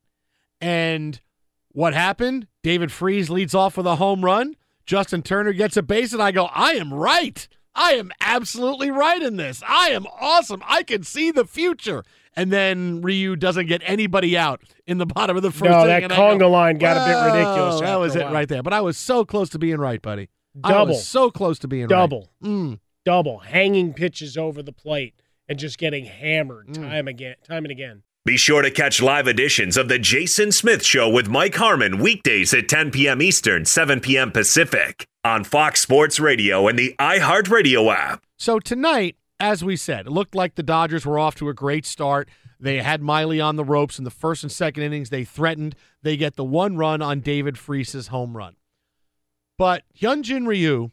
[0.60, 1.22] And
[1.70, 2.48] what happened?
[2.64, 4.56] David Freese leads off with a home run.
[4.86, 7.48] Justin Turner gets a base, and I go, I am right.
[7.76, 9.64] I am absolutely right in this.
[9.68, 10.62] I am awesome.
[10.66, 12.04] I can see the future.
[12.36, 16.04] And then Ryu doesn't get anybody out in the bottom of the first No, that
[16.04, 18.64] I go, conga line got a bit ridiculous That was it right there.
[18.64, 20.30] But I was so close to being right, buddy.
[20.64, 20.94] I Double.
[20.94, 22.50] was so close to being double, right.
[22.52, 22.80] Mm.
[23.06, 25.16] double, hanging pitches over the plate
[25.50, 26.76] and just getting hammered Mm.
[26.90, 28.04] time again, time and again.
[28.26, 32.54] Be sure to catch live editions of The Jason Smith Show with Mike Harmon weekdays
[32.54, 33.22] at 10 p.m.
[33.22, 34.32] Eastern, 7 p.m.
[34.32, 38.24] Pacific on Fox Sports Radio and the iHeartRadio app.
[38.38, 41.86] So tonight, as we said, it looked like the Dodgers were off to a great
[41.86, 42.30] start.
[42.62, 45.10] They had Miley on the ropes in the first and second innings.
[45.10, 45.76] They threatened.
[46.02, 48.56] They get the one run on David Freese's home run.
[49.58, 50.92] But Hyun-Jin Ryu,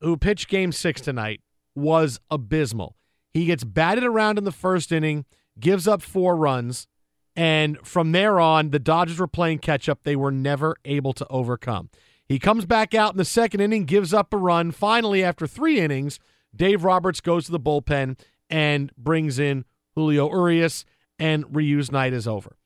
[0.00, 1.42] who pitched game six tonight,
[1.76, 2.96] was abysmal.
[3.32, 5.26] He gets batted around in the first inning,
[5.58, 6.86] gives up four runs,
[7.34, 10.00] and from there on, the Dodgers were playing catch up.
[10.02, 11.90] They were never able to overcome.
[12.26, 14.72] He comes back out in the second inning, gives up a run.
[14.72, 16.18] Finally, after three innings,
[16.54, 18.18] Dave Roberts goes to the bullpen
[18.50, 19.64] and brings in
[19.94, 20.84] Julio Urias,
[21.18, 22.56] and Ryu's night is over.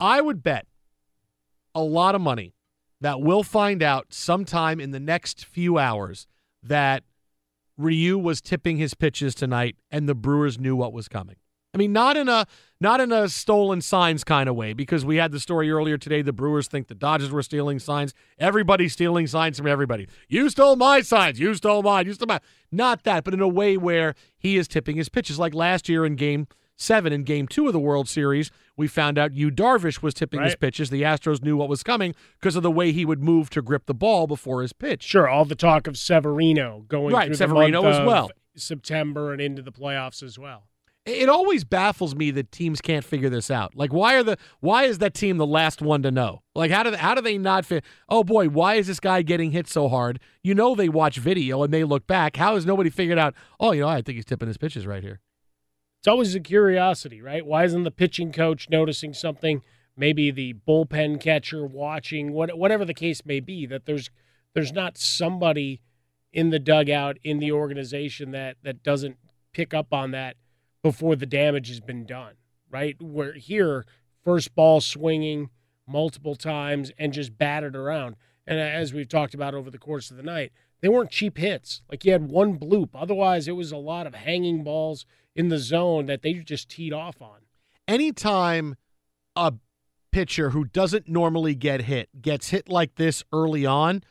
[0.00, 0.66] I would bet
[1.74, 2.54] a lot of money
[3.00, 6.26] that we'll find out sometime in the next few hours
[6.62, 7.04] that
[7.76, 11.36] Ryu was tipping his pitches tonight and the Brewers knew what was coming.
[11.74, 12.46] I mean, not in a
[12.80, 16.22] not in a stolen signs kind of way, because we had the story earlier today.
[16.22, 18.14] The Brewers think the Dodgers were stealing signs.
[18.38, 20.06] Everybody's stealing signs from everybody.
[20.28, 21.40] You stole my signs.
[21.40, 22.06] You stole mine.
[22.06, 22.40] You stole mine.
[22.70, 25.38] Not that, but in a way where he is tipping his pitches.
[25.38, 29.18] Like last year in Game Seven, in Game Two of the World Series, we found
[29.18, 30.90] out Yu Darvish was tipping his pitches.
[30.90, 33.86] The Astros knew what was coming because of the way he would move to grip
[33.86, 35.02] the ball before his pitch.
[35.02, 38.30] Sure, all the talk of Severino going Right, through Severino as well.
[38.56, 40.64] September and into the playoffs as well.
[41.06, 43.76] It always baffles me that teams can't figure this out.
[43.76, 46.42] Like, why are the why is that team the last one to know?
[46.54, 47.84] Like, how do they, how do they not fit?
[48.08, 50.18] Oh boy, why is this guy getting hit so hard?
[50.42, 52.36] You know, they watch video and they look back.
[52.36, 53.34] How has nobody figured out?
[53.60, 55.20] Oh, you know, I think he's tipping his pitches right here.
[56.00, 57.44] It's always a curiosity, right?
[57.44, 59.62] Why isn't the pitching coach noticing something?
[59.96, 63.66] Maybe the bullpen catcher watching, what, whatever the case may be.
[63.66, 64.10] That there's
[64.54, 65.82] there's not somebody
[66.32, 69.18] in the dugout in the organization that that doesn't
[69.52, 70.36] pick up on that
[70.84, 72.34] before the damage has been done,
[72.70, 72.94] right?
[73.00, 73.86] Where here,
[74.22, 75.48] first ball swinging
[75.88, 78.16] multiple times and just batted around.
[78.46, 81.80] And as we've talked about over the course of the night, they weren't cheap hits.
[81.90, 82.90] Like you had one bloop.
[82.94, 86.92] Otherwise, it was a lot of hanging balls in the zone that they just teed
[86.92, 87.38] off on.
[87.88, 88.76] Anytime
[89.34, 89.54] a
[90.12, 94.02] pitcher who doesn't normally get hit gets hit like this early on,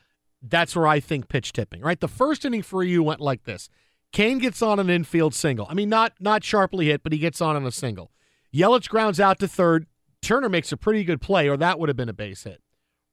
[0.42, 1.82] that's where I think pitch tipping.
[1.82, 3.70] Right, the first inning for you went like this.
[4.14, 5.68] Cain gets on an infield single.
[5.70, 8.12] I mean, not not sharply hit, but he gets on on a single.
[8.54, 9.88] Yelich grounds out to third.
[10.22, 12.62] Turner makes a pretty good play, or that would have been a base hit.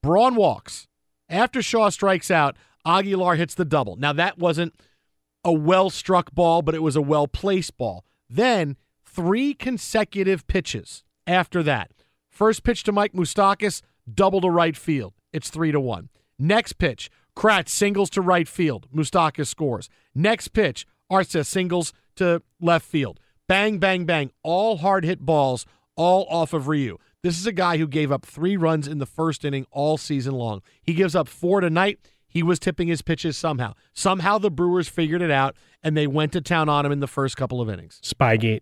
[0.01, 0.87] Braun walks.
[1.27, 3.95] After Shaw strikes out, Aguilar hits the double.
[3.95, 4.75] Now that wasn't
[5.43, 8.05] a well struck ball, but it was a well placed ball.
[8.29, 11.91] Then three consecutive pitches after that.
[12.29, 15.13] First pitch to Mike Moustakas, double to right field.
[15.33, 16.09] It's three to one.
[16.37, 18.87] Next pitch, Kratz singles to right field.
[18.93, 19.89] Moustakas scores.
[20.13, 23.19] Next pitch, Arcia singles to left field.
[23.47, 24.31] Bang, bang, bang.
[24.43, 26.97] All hard hit balls, all off of Ryu.
[27.23, 30.33] This is a guy who gave up three runs in the first inning all season
[30.33, 30.61] long.
[30.81, 31.99] He gives up four tonight.
[32.27, 33.73] He was tipping his pitches somehow.
[33.93, 37.07] Somehow the Brewers figured it out and they went to town on him in the
[37.07, 37.99] first couple of innings.
[38.03, 38.61] Spygate.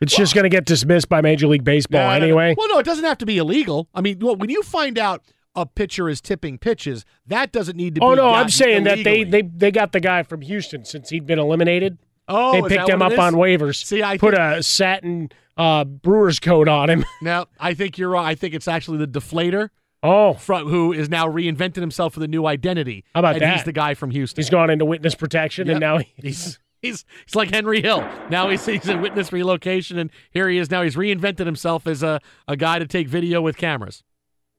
[0.00, 2.24] It's just going to get dismissed by Major League Baseball No, no, no.
[2.24, 2.54] anyway.
[2.56, 3.88] Well, no, it doesn't have to be illegal.
[3.94, 5.22] I mean, well, when you find out
[5.56, 7.04] a pitcher is tipping pitches.
[7.26, 8.20] That doesn't need to Oh be.
[8.20, 11.26] Oh no, I'm saying that they, they they got the guy from Houston since he'd
[11.26, 11.98] been eliminated.
[12.28, 13.84] Oh, they picked him up on waivers.
[13.84, 17.04] See, I put think- a satin uh, Brewers coat on him.
[17.22, 18.26] Now, I think you're wrong.
[18.26, 19.70] I think it's actually the deflator.
[20.02, 23.04] Oh, from, who is now reinvented himself with a new identity.
[23.14, 23.56] How about and that?
[23.56, 24.40] He's the guy from Houston.
[24.40, 28.06] He's gone into witness protection, and now he's he's he's like Henry Hill.
[28.30, 30.70] Now he's he's in witness relocation, and here he is.
[30.70, 34.02] Now he's reinvented himself as a a guy to take video with cameras.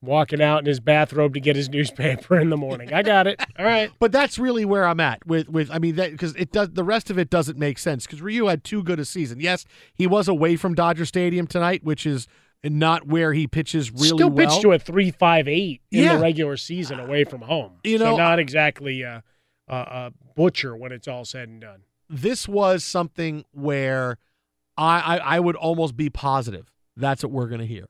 [0.02, 2.93] Walking out in his bathrobe to get his newspaper in the morning.
[2.93, 3.41] I got it.
[3.58, 3.91] All right.
[4.00, 6.84] But that's really where I'm at with with I mean that because it does the
[6.84, 9.39] rest of it doesn't make sense because Ryu had too good a season.
[9.39, 12.28] Yes, he was away from Dodger Stadium tonight, which is
[12.64, 14.48] not where he pitches really Still well.
[14.48, 16.16] pitched to a three five eight in Yeah.
[16.16, 17.74] the regular season away from home.
[17.84, 19.24] You so know, not exactly a,
[19.68, 21.82] a, a butcher when it's all said and done.
[22.10, 24.18] this was something where
[24.78, 27.86] I, I, I would almost be positive that's what we're going to hear.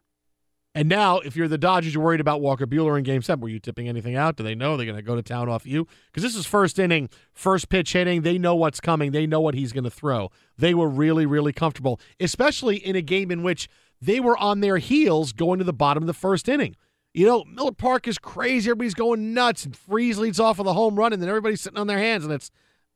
[0.77, 3.41] And now, if you're the Dodgers, you're worried about Walker Buehler in Game Seven.
[3.41, 4.35] Were you tipping anything out?
[4.35, 5.87] Do they know they're going to go to town off you?
[6.05, 8.21] Because this is first inning, first pitch hitting.
[8.21, 9.11] They know what's coming.
[9.11, 10.29] They know what he's going to throw.
[10.55, 13.67] They were really, really comfortable, especially in a game in which
[13.99, 16.75] they were on their heels going to the bottom of the first inning.
[17.11, 18.69] You know, Miller Park is crazy.
[18.69, 21.79] Everybody's going nuts, and Freese leads off with a home run, and then everybody's sitting
[21.79, 22.51] on their hands, and it's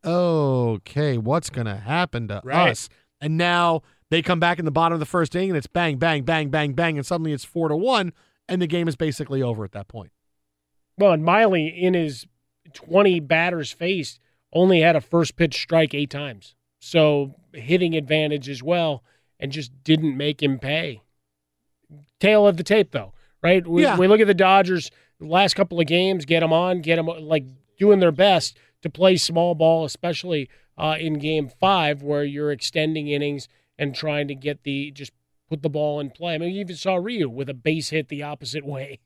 [0.05, 2.69] okay, what's going to happen to Right.
[2.69, 2.89] us?
[3.19, 3.81] And now
[4.11, 6.49] they come back in the bottom of the first inning, and it's bang, bang, bang,
[6.49, 8.13] bang, bang, and suddenly it's four to one,
[8.47, 10.11] and the game is basically over at that point.
[10.97, 12.27] Well, and Miley in his
[12.73, 14.19] twenty batters faced
[14.53, 16.53] only had a first pitch strike eight times.
[16.79, 19.03] So hitting advantage as well,
[19.39, 21.01] and just didn't make him pay.
[22.19, 23.65] Tail of the tape though, right?
[23.65, 23.97] We, Yeah.
[23.97, 27.45] we look at the Dodgers last couple of games, get them on, get them like
[27.77, 33.07] doing their best to play small ball, especially uh, in Game Five where you're extending
[33.07, 33.47] innings
[33.77, 35.11] and trying to get the just
[35.49, 36.35] put the ball in play.
[36.35, 38.99] I mean, you even saw Ryu with a base hit the opposite way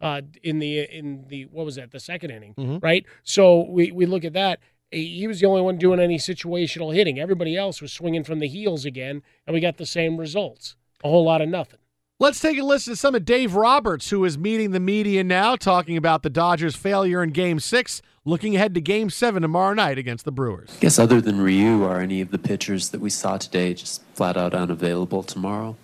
[0.00, 2.82] uh, in the in the what was that the second inning, Mhm.
[2.82, 3.04] right?
[3.22, 4.58] So we we look at that.
[4.90, 7.18] He was the only one doing any situational hitting.
[7.18, 10.76] Everybody else was swinging from the heels again, and we got the same results.
[11.02, 11.78] A whole lot of nothing.
[12.22, 15.56] Let's take a listen to some of Dave Roberts, who is meeting the media now,
[15.56, 19.98] talking about the Dodgers' failure in Game Six, looking ahead to Game Seven tomorrow night
[19.98, 20.70] against the Brewers.
[20.76, 24.04] I guess other than Ryu, are any of the pitchers that we saw today just
[24.14, 25.76] flat out unavailable tomorrow?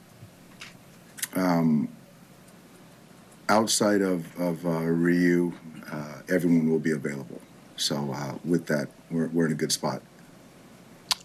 [1.35, 1.89] Um,
[3.49, 5.53] outside of, of uh, Ryu,
[5.91, 7.41] uh, everyone will be available.
[7.77, 10.03] So uh, with that, we're, we're in a good spot.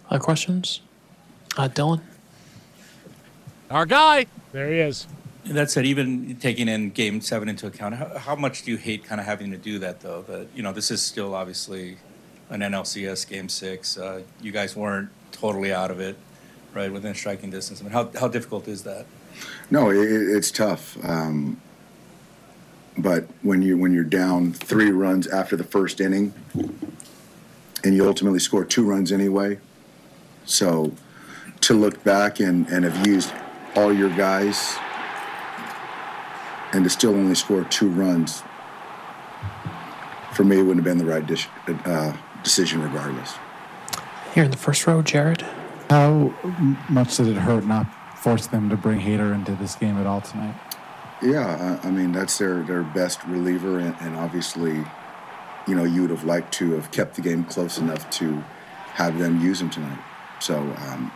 [0.09, 0.81] Other questions?
[1.55, 2.01] Uh, Dylan?
[3.73, 4.27] Our guy.
[4.51, 5.07] There he is.
[5.45, 9.03] That said, even taking in Game Seven into account, how, how much do you hate
[9.03, 10.21] kind of having to do that, though?
[10.21, 11.97] That you know, this is still obviously
[12.51, 13.97] an NLCS Game Six.
[13.97, 16.15] Uh, you guys weren't totally out of it,
[16.75, 17.81] right, within striking distance.
[17.81, 19.07] I mean, how how difficult is that?
[19.71, 20.95] No, it, it- it's tough.
[21.03, 21.59] Um,
[22.95, 26.31] but when you when you're down three runs after the first inning,
[27.83, 29.57] and you ultimately score two runs anyway,
[30.45, 30.93] so
[31.61, 33.33] to look back and, and have used
[33.75, 34.75] all your guys
[36.73, 38.43] and to still only score two runs,
[40.33, 41.47] for me, it wouldn't have been the right dis-
[41.85, 43.35] uh, decision regardless.
[44.33, 45.45] Here in the first row, Jared.
[45.89, 46.33] How
[46.89, 47.85] much did it hurt not
[48.17, 50.55] force them to bring Hader into this game at all tonight?
[51.21, 54.83] Yeah, I, I mean that's their their best reliever, and, and obviously,
[55.67, 58.43] you know, you would have liked to have kept the game close enough to
[58.93, 59.99] have them use him tonight.
[60.39, 61.11] So um,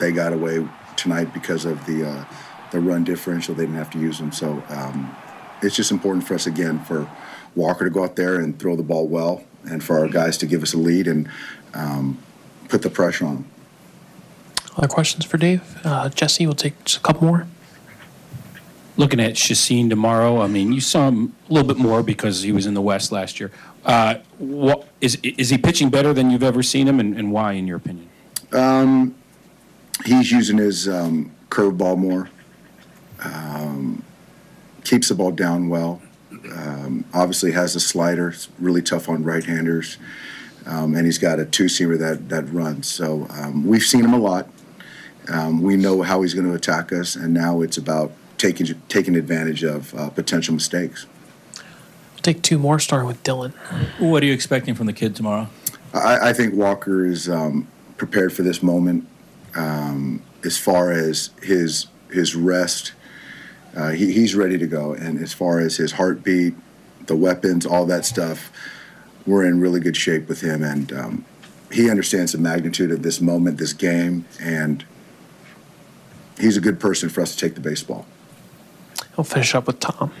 [0.00, 0.66] they got away
[0.96, 2.24] tonight because of the uh,
[2.70, 3.54] the run differential.
[3.54, 5.14] They didn't have to use them, So um,
[5.60, 7.08] it's just important for us again for
[7.54, 10.46] Walker to go out there and throw the ball well, and for our guys to
[10.46, 11.28] give us a lead and
[11.74, 12.18] um,
[12.68, 13.44] put the pressure on them.
[14.76, 15.80] Other questions for Dave?
[15.84, 17.46] Uh, Jesse, we'll take just a couple more.
[18.96, 22.52] Looking at Chacin tomorrow, I mean, you saw him a little bit more because he
[22.52, 23.50] was in the West last year.
[23.84, 27.52] Uh, what, is, is he pitching better than you've ever seen him, and, and why,
[27.52, 28.08] in your opinion?
[28.52, 29.14] Um,
[30.04, 32.28] he's using his um, curveball more.
[33.24, 34.04] Um,
[34.84, 36.02] keeps the ball down well.
[36.52, 38.30] Um, obviously has a slider.
[38.30, 39.98] It's really tough on right-handers,
[40.66, 42.88] um, and he's got a two-seamer that that runs.
[42.88, 44.48] So um, we've seen him a lot.
[45.28, 49.14] Um, we know how he's going to attack us, and now it's about taking taking
[49.14, 51.06] advantage of uh, potential mistakes.
[52.14, 53.52] We'll take two more, starting with Dylan.
[54.00, 55.48] What are you expecting from the kid tomorrow?
[55.94, 59.06] I, I think Walker is um, prepared for this moment.
[59.54, 62.92] Um, as far as his his rest,
[63.76, 64.92] uh, he, he's ready to go.
[64.92, 66.54] And as far as his heartbeat,
[67.06, 68.52] the weapons, all that stuff,
[69.26, 70.62] we're in really good shape with him.
[70.62, 71.24] And um,
[71.70, 74.84] he understands the magnitude of this moment, this game, and
[76.38, 78.06] he's a good person for us to take the baseball.
[79.16, 80.12] I'll finish up with Tom.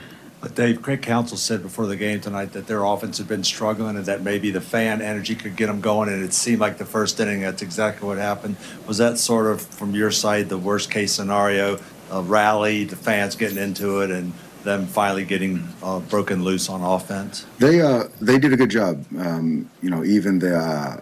[0.42, 3.96] But Dave, Craig Counsell said before the game tonight that their offense had been struggling
[3.96, 6.08] and that maybe the fan energy could get them going.
[6.08, 8.56] And it seemed like the first inning, that's exactly what happened.
[8.88, 11.78] Was that sort of, from your side, the worst case scenario?
[12.10, 14.32] A rally, the fans getting into it, and
[14.64, 17.46] them finally getting uh, broken loose on offense?
[17.58, 19.04] They uh they did a good job.
[19.18, 21.00] Um, you know, even the uh,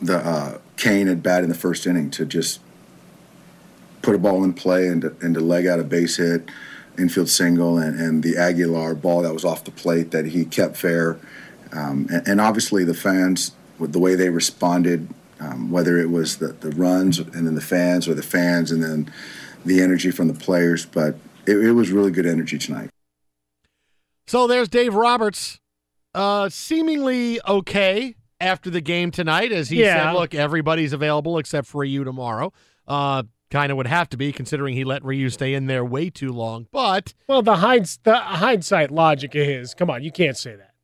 [0.00, 2.60] the uh, Cain at bat in the first inning to just
[4.02, 6.50] put a ball in play and to, and to leg out a base hit,
[6.98, 10.76] infield single, and, and the Aguilar ball that was off the plate that he kept
[10.76, 11.18] fair.
[11.72, 15.08] Um, and, and obviously the fans, with the way they responded,
[15.40, 18.82] um, whether it was the, the runs and then the fans or the fans and
[18.82, 19.12] then
[19.64, 21.16] the energy from the players, but
[21.46, 22.90] it, it was really good energy tonight.
[24.26, 25.58] So there's Dave Roberts,
[26.14, 30.12] uh, seemingly okay after the game tonight, as he Yeah.
[30.12, 32.52] said, "Look, everybody's available except for you tomorrow."
[32.86, 33.24] Uh,
[33.54, 36.32] kind of would have to be, considering he let Ryu stay in there way too
[36.32, 36.66] long.
[36.72, 40.74] But Well, the, hinds- the hindsight logic of his, come on, you can't say that.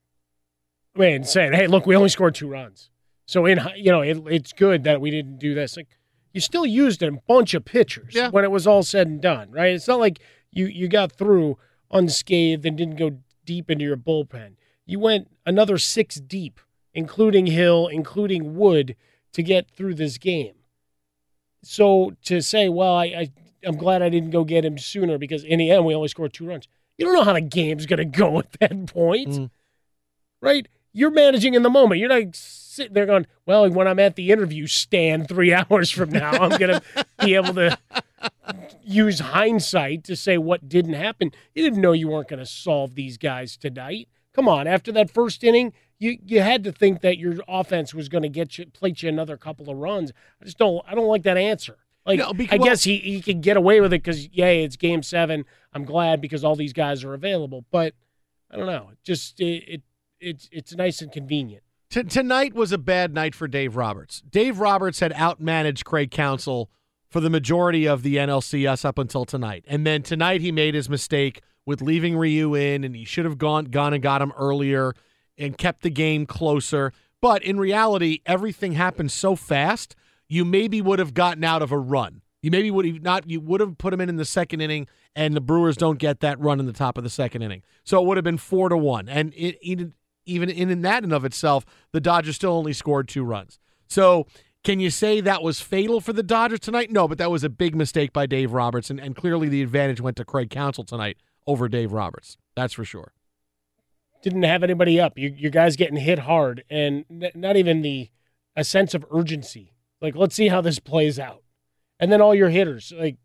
[0.95, 2.89] I mean, saying, hey, look, we only scored two runs.
[3.27, 5.77] So, in you know, it, it's good that we didn't do this.
[5.77, 5.89] Like,
[6.33, 8.29] you still used a bunch of pitchers yeah.
[8.29, 9.73] when it was all said and done, right?
[9.73, 10.21] It's not like
[10.53, 11.59] you, you got through
[11.91, 14.55] unscathed and didn't go deep into your bullpen.
[14.87, 16.61] You went another six deep,
[16.95, 18.95] including Hill, including Wood,
[19.33, 20.55] to get through this game.
[21.63, 23.33] So to say, well, I, I
[23.65, 26.33] I'm glad I didn't go get him sooner because in the end we only scored
[26.33, 26.67] two runs.
[26.97, 29.51] You don't know how the game's going to go at that point, mm.
[30.41, 30.67] right?
[30.93, 32.01] You're managing in the moment.
[32.01, 36.11] You're not sitting there going, well, when I'm at the interview stand three hours from
[36.11, 37.79] now, I'm going to be able to
[38.83, 41.33] use hindsight to say what didn't happen.
[41.55, 44.09] You didn't know you weren't going to solve these guys tonight.
[44.35, 48.09] Come on, after that first inning, you you had to think that your offense was
[48.09, 50.13] going to get you plate you another couple of runs.
[50.41, 51.77] I just don't I don't like that answer.
[52.07, 54.77] Like No, because- I guess he he could get away with it because yay, it's
[54.77, 55.45] game seven.
[55.73, 57.65] I'm glad because all these guys are available.
[57.71, 57.95] But
[58.51, 58.91] I don't know.
[59.05, 59.83] Just it, it
[60.21, 61.63] it's it's nice and convenient.
[61.91, 64.23] T- tonight was a bad night for Dave Roberts.
[64.31, 66.71] Dave Roberts had outmanaged Craig Counsell
[67.09, 69.65] for the majority of the NLCS up until tonight.
[69.67, 73.39] And then tonight he made his mistake with leaving Ryu in and he should have
[73.39, 74.95] gone gone and got him earlier
[75.39, 76.93] and kept the game closer.
[77.21, 79.95] But in reality, everything happened so fast,
[80.29, 82.23] you maybe would have gotten out of a run.
[82.43, 84.87] You maybe would have not you would have put him in in the second inning
[85.15, 87.63] and the Brewers don't get that run in the top of the second inning.
[87.85, 89.09] So it would have been 4 to 1.
[89.09, 89.93] And it, it
[90.25, 93.59] even in, that and of itself, the Dodgers still only scored two runs.
[93.89, 94.27] So
[94.63, 96.91] can you say that was fatal for the Dodgers tonight?
[96.91, 100.17] No, but that was a big mistake by Dave Roberts, and, clearly the advantage went
[100.19, 101.17] to Craig Counsell tonight
[101.47, 102.37] over Dave Roberts.
[102.55, 103.13] That's for sure.
[104.23, 105.19] Didn't have anybody up.
[105.19, 108.11] You your guys getting hit hard and n- not even the
[108.55, 109.73] a sense of urgency.
[110.01, 111.43] Like let's see how this plays out.
[111.99, 113.17] And then all your hitters like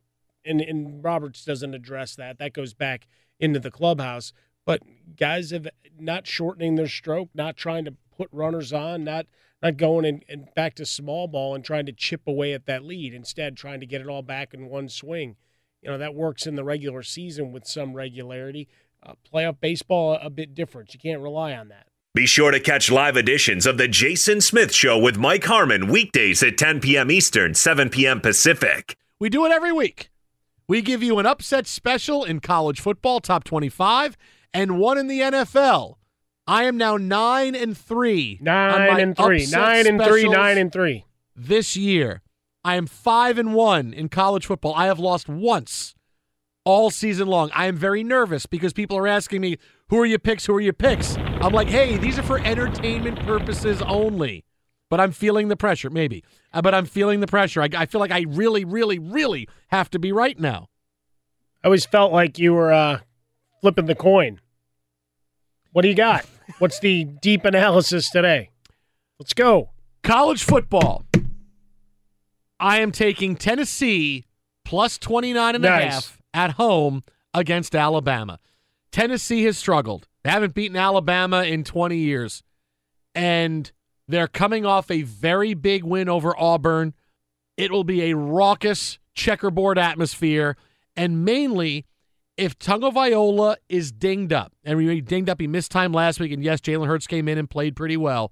[0.46, 2.40] and and Roberts doesn't address that.
[2.40, 3.08] That goes back
[3.40, 4.32] into the clubhouse.
[4.66, 4.82] But
[5.18, 5.68] guys have
[6.00, 9.28] not shortening their stroke, not trying to put runners on, not
[9.62, 12.84] not going and, and back to small ball and trying to chip away at that
[12.84, 13.14] lead.
[13.14, 15.36] Instead, trying to get it all back in one swing.
[15.86, 18.68] You know that works in the regular season with some regularity.
[19.06, 20.92] Uh, playoff baseball a, a bit different.
[20.96, 21.86] You can't rely on that.
[22.16, 26.42] Be sure to catch live editions of The Jason Smith Show with Mike Harmon weekdays
[26.42, 27.12] at 10 p.m.
[27.12, 28.20] Eastern, 7 p.m.
[28.20, 28.98] Pacific.
[29.20, 30.10] We do it every week.
[30.68, 34.18] We give you an upset special in college football, top 25,
[34.56, 35.98] and one in the NFL.
[36.48, 38.40] I am now nine and three.
[38.42, 39.46] Nine and three.
[39.46, 40.28] Nine and three.
[40.28, 41.06] Nine and three.
[41.36, 42.24] This year,
[42.66, 44.74] I am five and one in college football.
[44.74, 45.94] I have lost once
[46.64, 47.52] all season long.
[47.54, 49.58] I am very nervous because people are asking me,
[49.90, 50.48] "Who are your picks?
[50.48, 54.46] Who are your picks?" I'm like, "Hey, these are for entertainment purposes only."
[54.90, 56.24] But I'm feeling the pressure, maybe.
[56.52, 57.62] Uh, but I'm feeling the pressure.
[57.62, 60.70] I, I feel like I really, really, really have to be right now.
[61.64, 63.02] I always felt like you were uh,
[63.62, 64.42] flipping the coin.
[65.72, 66.26] What do you got?
[66.58, 68.50] What's the deep analysis today?
[69.20, 69.70] Let's go.
[70.02, 71.05] College football.
[72.60, 74.26] I am taking Tennessee
[74.64, 77.04] plus 29 and a half at home
[77.34, 78.40] against Alabama.
[78.92, 80.08] Tennessee has struggled.
[80.24, 82.44] They haven't beaten Alabama in 20 years.
[83.14, 83.72] And
[84.08, 86.94] they're coming off a very big win over Auburn.
[87.58, 90.58] It will be a raucous checkerboard atmosphere.
[90.96, 91.86] And mainly,
[92.38, 96.32] if Tua Tagovailoa is dinged up, and we dinged up, he missed time last week,
[96.32, 98.32] and yes, Jalen Hurts came in and played pretty well.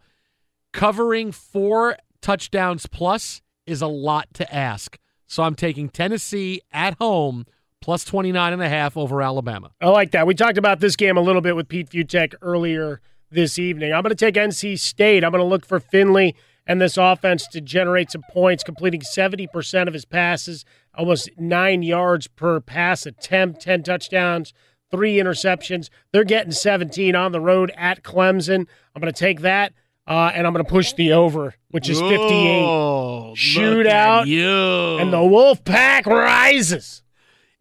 [0.73, 4.97] Covering four touchdowns plus is a lot to ask.
[5.27, 7.45] So I'm taking Tennessee at home
[7.81, 9.71] plus 29 and a half over Alabama.
[9.81, 10.25] I like that.
[10.25, 13.93] We talked about this game a little bit with Pete Fiutak earlier this evening.
[13.93, 15.23] I'm going to take NC State.
[15.23, 16.35] I'm going to look for Finley
[16.65, 20.63] and this offense to generate some points, completing 70% of his passes,
[20.95, 24.53] almost nine yards per pass attempt, 10 touchdowns,
[24.89, 25.89] three interceptions.
[26.11, 28.67] They're getting 17 on the road at Clemson.
[28.95, 29.73] I'm going to take that,
[30.07, 32.63] uh, and I'm going to push the over, which is 58.
[32.65, 34.97] Oh, Shootout, you.
[34.99, 37.03] and the Wolf Pack rises.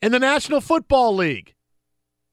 [0.01, 1.55] in the National Football League.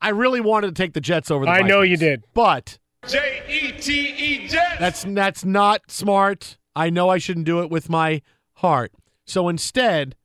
[0.01, 2.24] I really wanted to take the Jets over the I know you did.
[2.34, 4.80] But J E T E Jets.
[4.80, 6.57] that's that's not smart.
[6.76, 8.22] I know I shouldn't do it with my
[8.53, 8.93] heart.
[9.26, 10.16] So instead,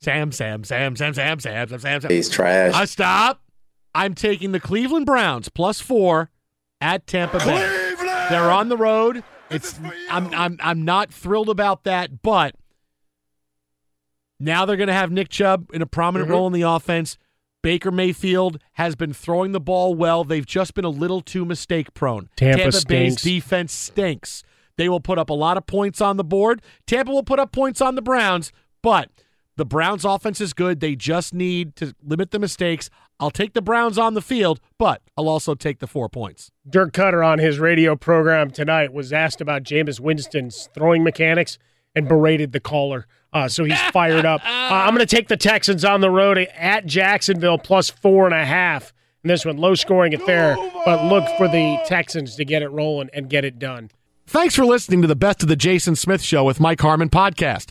[0.00, 2.10] Sam, Sam, Sam, Sam, Sam, Sam, Sam, Sam, Sam.
[2.10, 2.74] He's trash.
[2.74, 3.42] Uh, stop.
[3.94, 6.30] I'm taking the Cleveland Browns plus four
[6.80, 7.73] at Tampa Bay.
[8.30, 9.22] They're on the road.
[9.50, 9.78] It's
[10.10, 12.54] I'm I'm I'm not thrilled about that, but
[14.40, 16.32] now they're going to have Nick Chubb in a prominent Mhm.
[16.32, 17.16] role in the offense.
[17.62, 20.22] Baker Mayfield has been throwing the ball well.
[20.24, 22.28] They've just been a little too mistake prone.
[22.36, 23.22] Tampa Bay's stinks.
[23.22, 24.42] defense stinks.
[24.76, 26.60] They will put up a lot of points on the board.
[26.86, 28.52] Tampa will put up points on the Browns,
[28.82, 29.10] but
[29.56, 30.80] the Browns offense is good.
[30.80, 32.90] They just need to limit the mistakes.
[33.20, 36.50] I'll take the Browns on the field, but I'll also take the four points.
[36.68, 41.58] Dirk Koetter on his radio program tonight was asked about Jameis Winston's throwing mechanics
[41.94, 43.06] and berated the caller.
[43.32, 44.40] Uh, so he's fired up.
[44.44, 48.34] Uh, I'm going to take the Texans on the road at Jacksonville plus four and
[48.34, 48.92] a half.
[49.22, 53.08] And this one, low scoring affair, but look for the Texans to get it rolling
[53.14, 53.90] and get it done.
[54.26, 57.70] Thanks for listening to the Best of the Jason Smith Show with Mike Harmon podcast.